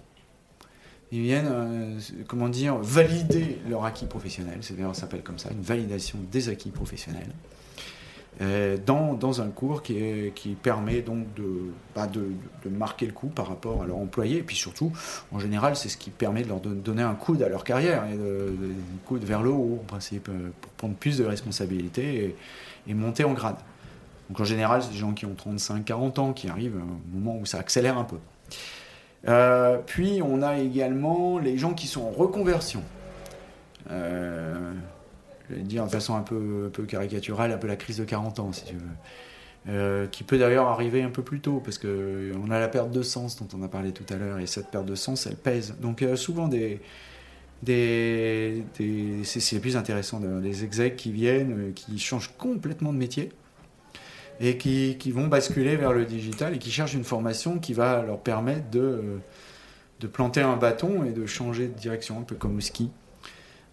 [1.13, 4.59] ils viennent, comment dire, valider leur acquis professionnel.
[4.61, 7.33] C'est d'ailleurs, ça s'appelle comme ça, une validation des acquis professionnels.
[8.41, 13.49] Euh, dans, un cours qui, qui permet donc de, bah de, marquer le coup par
[13.49, 14.39] rapport à leur employé.
[14.39, 14.93] Et puis surtout,
[15.31, 18.17] en général, c'est ce qui permet de leur donner un coude à leur carrière, et
[18.17, 22.35] de, un coude vers le haut, en principe, euh, pour prendre plus de responsabilités
[22.89, 23.57] et, monter en grade.
[24.31, 27.47] Donc en général, c'est des gens qui ont 35-40 ans qui arrivent au moment où
[27.47, 28.17] ça accélère un peu.
[29.29, 32.83] Euh, puis on a également les gens qui sont en reconversion.
[33.91, 34.73] Euh,
[35.51, 38.05] je vais dire de façon un peu, un peu caricaturale, un peu la crise de
[38.05, 38.81] 40 ans, si tu veux.
[39.69, 43.03] Euh, qui peut d'ailleurs arriver un peu plus tôt, parce qu'on a la perte de
[43.03, 45.75] sens dont on a parlé tout à l'heure, et cette perte de sens, elle pèse.
[45.81, 46.81] Donc euh, souvent, des,
[47.63, 48.65] des,
[49.25, 53.31] c'est plus intéressant, des execs qui viennent, euh, qui changent complètement de métier,
[54.41, 58.03] et qui, qui, vont basculer vers le digital, et qui cherchent une formation qui va
[58.03, 59.21] leur permettre de,
[60.01, 62.91] de planter un bâton et de changer de direction, un peu comme au ski.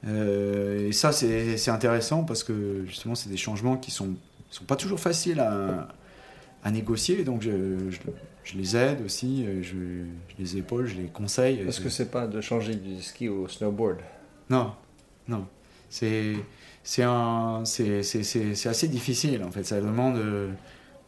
[0.05, 4.15] Euh, et ça, c'est intéressant parce que justement, c'est des changements qui sont,
[4.49, 5.87] sont pas toujours faciles à,
[6.63, 7.23] à négocier.
[7.23, 7.89] Donc, je,
[8.43, 11.63] je, les aide aussi, je, je, les épaule, je les conseille.
[11.63, 13.97] Parce que c'est pas de changer du ski au snowboard.
[14.49, 14.73] Non,
[15.27, 15.47] non.
[15.89, 16.35] C'est
[17.03, 19.63] assez difficile en fait.
[19.63, 20.21] Ça demande,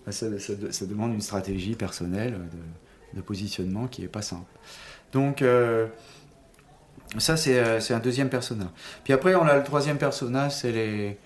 [0.09, 2.33] ça, ça, demande une stratégie personnelle
[3.13, 4.51] de, de, positionnement qui est pas simple.
[5.11, 5.87] Donc, euh,
[7.17, 8.71] ça, euh, c'est un deuxième persona.
[9.03, 11.17] Puis après, on a le troisième persona, c'est les,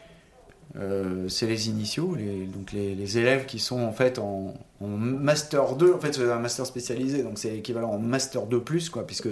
[0.78, 5.94] euh, les initiaux, les, donc les, élèves qui sont en fait en, Master 2.
[5.94, 9.30] En fait, c'est un Master spécialisé, donc c'est équivalent en Master 2, quoi, puisque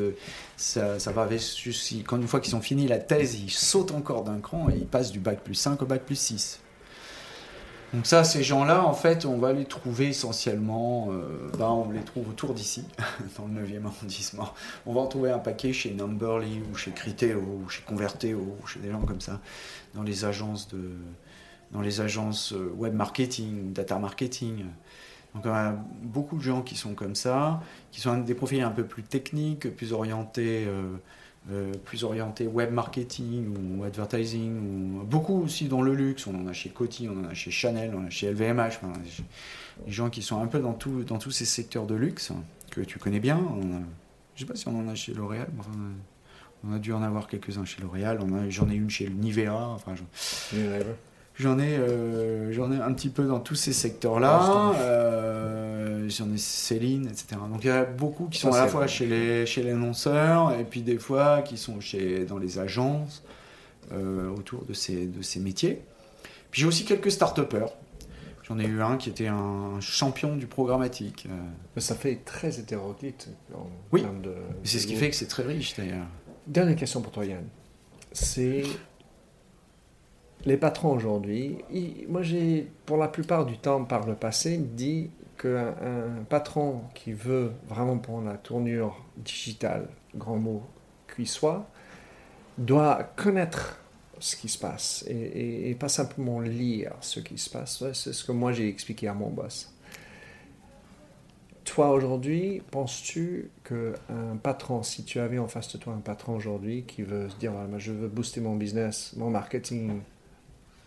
[0.57, 1.95] ça, ça va jusqu'à.
[2.05, 4.87] Quand une fois qu'ils ont fini la thèse, ils sautent encore d'un cran et ils
[4.87, 6.60] passent du bac plus 5 au bac plus 6.
[7.93, 11.99] Donc ça, ces gens-là, en fait, on va les trouver essentiellement, euh, ben, on les
[12.01, 12.85] trouve autour d'ici,
[13.37, 14.53] dans le 9e arrondissement.
[14.85, 18.65] On va en trouver un paquet chez Numberly ou chez Criteo ou chez Converteo ou
[18.65, 19.41] chez des gens comme ça,
[19.93, 20.91] dans les agences de,
[21.71, 24.65] dans les agences euh, web marketing, data marketing.
[25.35, 25.71] Donc on a
[26.01, 27.61] beaucoup de gens qui sont comme ça,
[27.91, 30.65] qui sont des profils un peu plus techniques, plus orientés.
[30.65, 30.95] Euh,
[31.49, 36.27] euh, plus orienté web marketing ou advertising, ou beaucoup aussi dans le luxe.
[36.27, 38.77] On en a chez Coty, on en a chez Chanel, on en a chez LVMH.
[38.81, 38.93] Enfin,
[39.85, 42.31] des gens qui sont un peu dans, tout, dans tous ces secteurs de luxe
[42.69, 43.37] que tu connais bien.
[43.37, 43.81] On a,
[44.35, 45.71] je sais pas si on en a chez L'Oréal, enfin,
[46.63, 48.19] on a dû en avoir quelques-uns chez L'Oréal.
[48.49, 49.67] J'en ai une chez Nivea.
[49.69, 49.95] Enfin,
[51.41, 54.73] J'en ai, euh, j'en ai un petit peu dans tous ces secteurs-là.
[54.75, 55.70] Euh,
[56.09, 57.41] j'en ai Céline, etc.
[57.51, 60.53] Donc il y a beaucoup qui sont à la fois chez les, chez les annonceurs
[60.53, 63.23] et puis des fois qui sont chez, dans les agences
[63.91, 65.81] euh, autour de ces, de ces métiers.
[66.49, 67.69] Puis j'ai aussi quelques start-upers.
[68.43, 71.27] J'en ai eu un qui était un champion du programmatique.
[71.75, 74.03] Mais ça fait très hétéroclite en oui.
[74.23, 74.33] de.
[74.63, 76.07] C'est ce qui fait que c'est très riche d'ailleurs.
[76.47, 77.45] Dernière question pour toi, Yann.
[78.11, 78.63] C'est
[80.45, 81.57] les patrons aujourd'hui,
[82.07, 85.11] moi j'ai pour la plupart du temps par le passé dit
[85.41, 90.63] qu'un un patron qui veut vraiment prendre la tournure digitale, grand mot
[91.13, 91.67] qu'il soit,
[92.57, 93.79] doit connaître
[94.19, 97.83] ce qui se passe et, pas simplement lire ce qui se passe.
[97.93, 99.73] C'est ce que moi j'ai expliqué à mon boss.
[101.63, 106.83] Toi aujourd'hui, penses-tu qu'un patron, si tu avais en face de toi un patron aujourd'hui
[106.83, 110.01] qui veut se dire je veux booster mon business, mon marketing,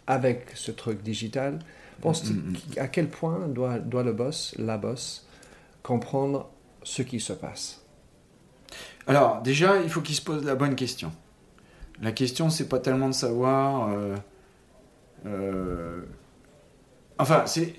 [0.07, 1.59] avec ce truc digital,
[2.01, 5.27] pense mm, mm, à quel point doit, doit le boss, la boss,
[5.83, 6.51] comprendre
[6.83, 7.85] ce qui se passe?
[9.07, 11.13] Alors, déjà, il faut qu'il se pose la bonne question.
[12.01, 13.93] La question, c'est pas tellement de savoir.
[13.93, 14.17] Euh,
[15.27, 16.03] euh,
[17.19, 17.75] enfin, c'est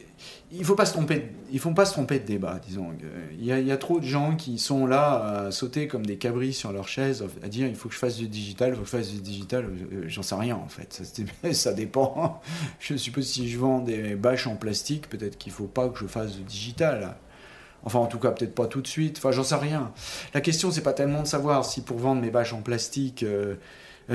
[0.52, 2.94] il faut pas se tromper, faut pas se tromper de débat, disons.
[3.38, 6.72] Il y, a, trop de gens qui sont là à sauter comme des cabris sur
[6.72, 8.98] leur chaise, à dire il faut que je fasse du digital, il faut que je
[8.98, 9.66] fasse du digital.
[9.66, 11.02] Euh, j'en sais rien en fait,
[11.54, 12.42] ça, dépend.
[12.80, 16.06] Je suppose si je vends des bâches en plastique, peut-être qu'il faut pas que je
[16.06, 17.16] fasse du digital.
[17.84, 19.18] Enfin, en tout cas, peut-être pas tout de suite.
[19.20, 19.92] Enfin, j'en sais rien.
[20.34, 23.22] La question, c'est pas tellement de savoir si pour vendre mes bâches en plastique.
[23.24, 23.56] Euh,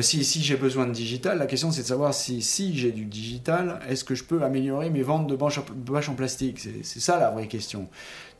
[0.01, 3.05] si, si j'ai besoin de digital, la question c'est de savoir si, si j'ai du
[3.05, 6.61] digital, est-ce que je peux améliorer mes ventes de bâches en, plastique?
[6.61, 7.89] C'est ça la vraie question.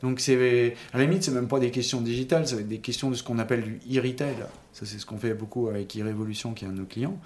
[0.01, 3.09] Donc c'est à la limite, c'est même pas des questions digitales, ça va des questions
[3.09, 4.35] de ce qu'on appelle du e-retail.
[4.71, 7.19] Ça c'est ce qu'on fait beaucoup avec e-révolution qui est un de nos clients.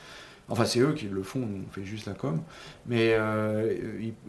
[0.48, 2.40] Enfin, c'est eux qui le font, on fait juste la com.
[2.86, 3.74] Mais euh,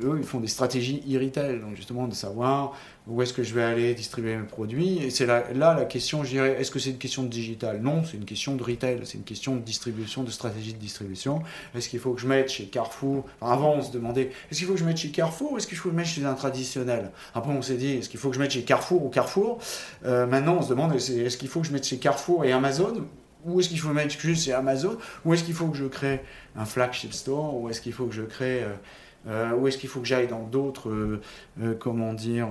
[0.02, 2.74] eux, ils font des stratégies e-retail, donc justement de savoir
[3.06, 4.98] où est-ce que je vais aller distribuer mes produits.
[4.98, 7.80] Et c'est là, la question, je dirais, est-ce que c'est une question de digital?
[7.80, 11.42] Non, c'est une question de retail, c'est une question de distribution, de stratégie de distribution.
[11.74, 13.26] Est-ce qu'il faut que je mette chez Carrefour?
[13.40, 15.76] Avant, on se demandait, est-ce qu'il faut que je mette chez Carrefour ou est-ce qu'il
[15.76, 17.10] faut que je mette chez un traditionnel?
[17.34, 19.58] Après, on s'est dit, est-ce qu'il faut que je mette chez Carrefour ou Carrefour?
[20.04, 23.06] Euh, Maintenant, on se demande, est-ce qu'il faut que je mette chez Carrefour et Amazon?
[23.46, 24.98] Ou est-ce qu'il faut mettre juste chez Amazon.
[25.24, 26.20] Ou est-ce qu'il faut que je crée
[26.56, 27.54] un flagship store?
[27.54, 28.62] Ou est-ce qu'il faut que je crée...
[28.62, 28.74] euh,
[29.28, 32.48] euh, ou est-ce qu'il faut que j'aille dans d'autres, euh, comment dire,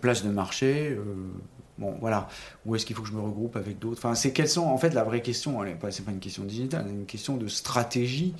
[0.00, 0.98] places de marché
[1.76, 2.28] Bon, voilà.
[2.64, 3.98] Ou est-ce qu'il faut que je me regroupe avec d'autres?
[3.98, 4.64] Enfin, c'est quelles sont...
[4.64, 5.58] En fait, la vraie question,
[5.90, 8.34] c'est pas une question digitale, c'est une question de stratégie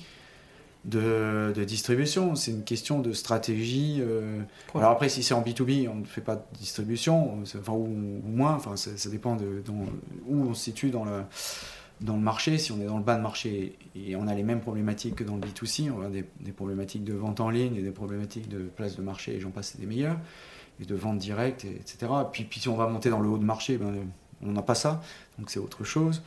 [0.85, 2.35] de, de distribution.
[2.35, 3.97] C'est une question de stratégie.
[3.99, 4.39] euh.
[4.79, 7.85] Alors après, si c'est en B2B, on ne fait pas de distribution, enfin, ou,
[8.23, 9.85] ou moins, enfin, ça, ça dépend de dans-
[10.27, 11.23] où on se situe dans le,
[12.01, 12.57] dans le marché.
[12.57, 15.23] Si on est dans le bas de marché et on a les mêmes problématiques que
[15.23, 18.47] dans le B2C, on a des, des problématiques de vente en ligne et des problématiques
[18.49, 20.17] de place de marché, et j'en passe, c'est des meilleurs,
[20.79, 22.07] et de vente directe, et- etc.
[22.31, 23.93] Puis, puis si on va monter dans le haut de marché, ben,
[24.43, 25.01] on n'a pas ça,
[25.39, 26.21] donc c'est autre chose.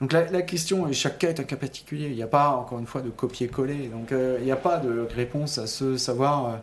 [0.00, 2.78] Donc la, question, et chaque cas est un cas particulier, il n'y a pas, encore
[2.80, 6.60] une fois, de copier-coller, donc euh, il n'y a pas de réponse à ce savoir...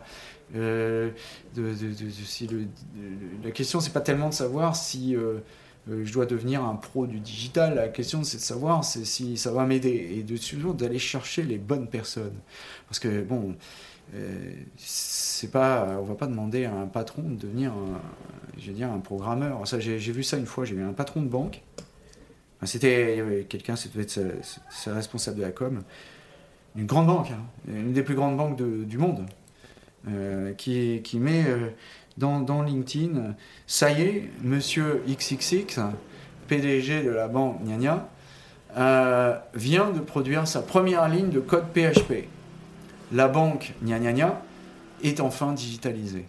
[0.54, 1.10] la
[3.54, 5.38] question, c'est pas tellement de savoir si euh,
[5.90, 7.74] euh, je dois devenir un pro du digital.
[7.74, 11.58] La question, c'est de savoir si ça va m'aider et de toujours d'aller chercher les
[11.58, 12.38] bonnes personnes.
[12.86, 13.54] Parce que bon,
[14.14, 18.00] euh, c'est pas, on va pas demander à un patron de devenir, un,
[18.58, 19.64] je veux dire, un programmeur.
[19.64, 20.64] J'ai vu ça une fois.
[20.64, 21.62] J'ai vu un patron de banque.
[22.64, 24.20] C'était quelqu'un, être sa,
[24.70, 25.82] sa responsable de la com,
[26.76, 29.26] une grande banque, hein, une des plus grandes banques du monde
[30.08, 31.68] euh, qui, met euh,
[32.16, 33.34] dans, LinkedIn,
[33.66, 35.80] ça y est, monsieur XXX,
[36.48, 38.08] PDG de la banque gna gna,
[38.76, 42.26] euh, vient de produire sa première ligne de code PHP.
[43.12, 44.42] La banque gna gna
[45.04, 46.26] est enfin digitalisée.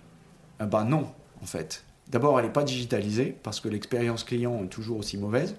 [0.59, 1.11] Bah non,
[1.41, 1.84] en fait.
[2.10, 5.56] D'abord, elle n'est pas digitalisée parce que l'expérience client est toujours aussi mauvaise.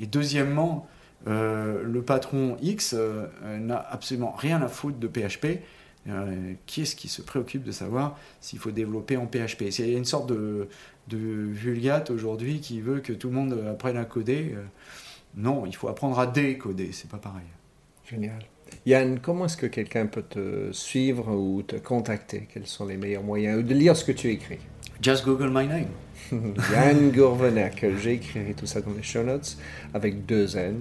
[0.00, 0.88] Et deuxièmement,
[1.28, 3.26] euh, le patron X euh,
[3.58, 5.60] n'a absolument rien à foutre de PHP.
[6.08, 9.90] Euh, qui est-ce qui se préoccupe de savoir s'il faut développer en PHP C'est il
[9.90, 10.66] y a une sorte de,
[11.06, 14.56] de vulgate aujourd'hui qui veut que tout le monde apprenne à coder.
[15.36, 17.46] Non, il faut apprendre à décoder, c'est pas pareil.
[18.10, 18.44] Génial.
[18.84, 22.48] Yann, comment est-ce que quelqu'un peut te suivre ou te contacter?
[22.52, 23.60] Quels sont les meilleurs moyens?
[23.60, 24.58] Ou de lire ce que tu écris?
[25.02, 25.88] Just Google my name.
[26.72, 29.56] Yann Gourvenac, j'écrirai tout ça dans les show notes
[29.92, 30.76] avec deux N.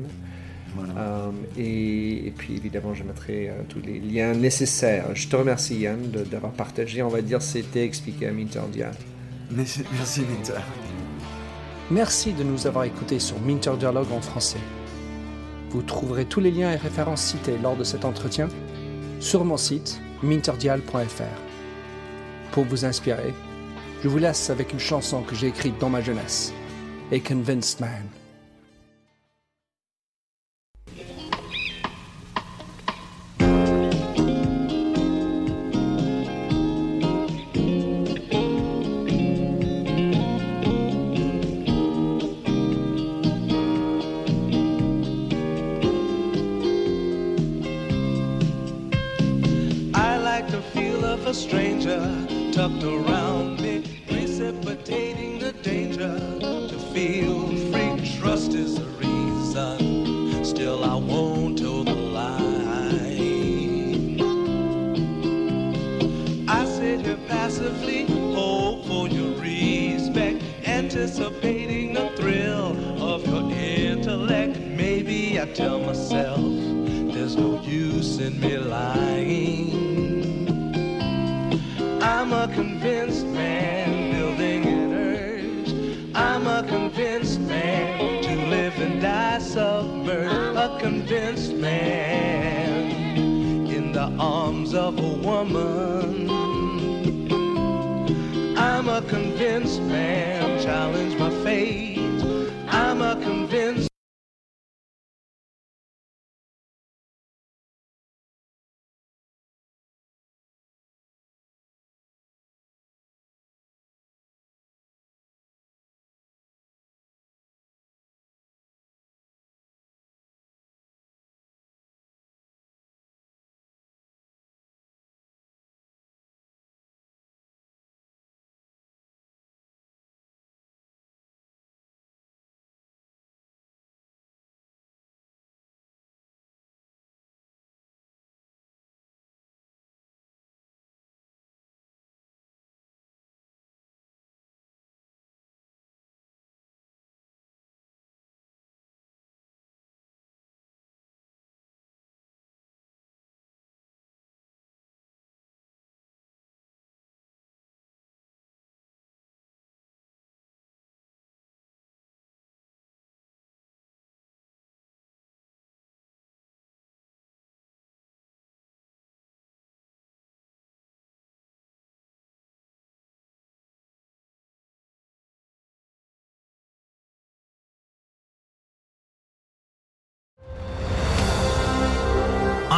[0.75, 0.93] Voilà.
[1.01, 5.07] Euh, et, et puis évidemment, je mettrai euh, tous les liens nécessaires.
[5.15, 8.93] Je te remercie Yann de- d'avoir partagé, on va dire, c'était expliqué à Minter Dial.
[9.51, 10.61] Merci, merci Minter.
[11.89, 14.59] Merci de nous avoir écoutés sur Minter Dialogue en français.
[15.71, 18.47] Vous trouverez tous les liens et références cités lors de cet entretien
[19.19, 21.41] sur mon site minterdial.fr.
[22.53, 23.33] Pour vous inspirer,
[24.03, 26.53] je vous laisse avec une chanson que j'ai écrite dans ma jeunesse,
[27.11, 28.20] A Convinced Man.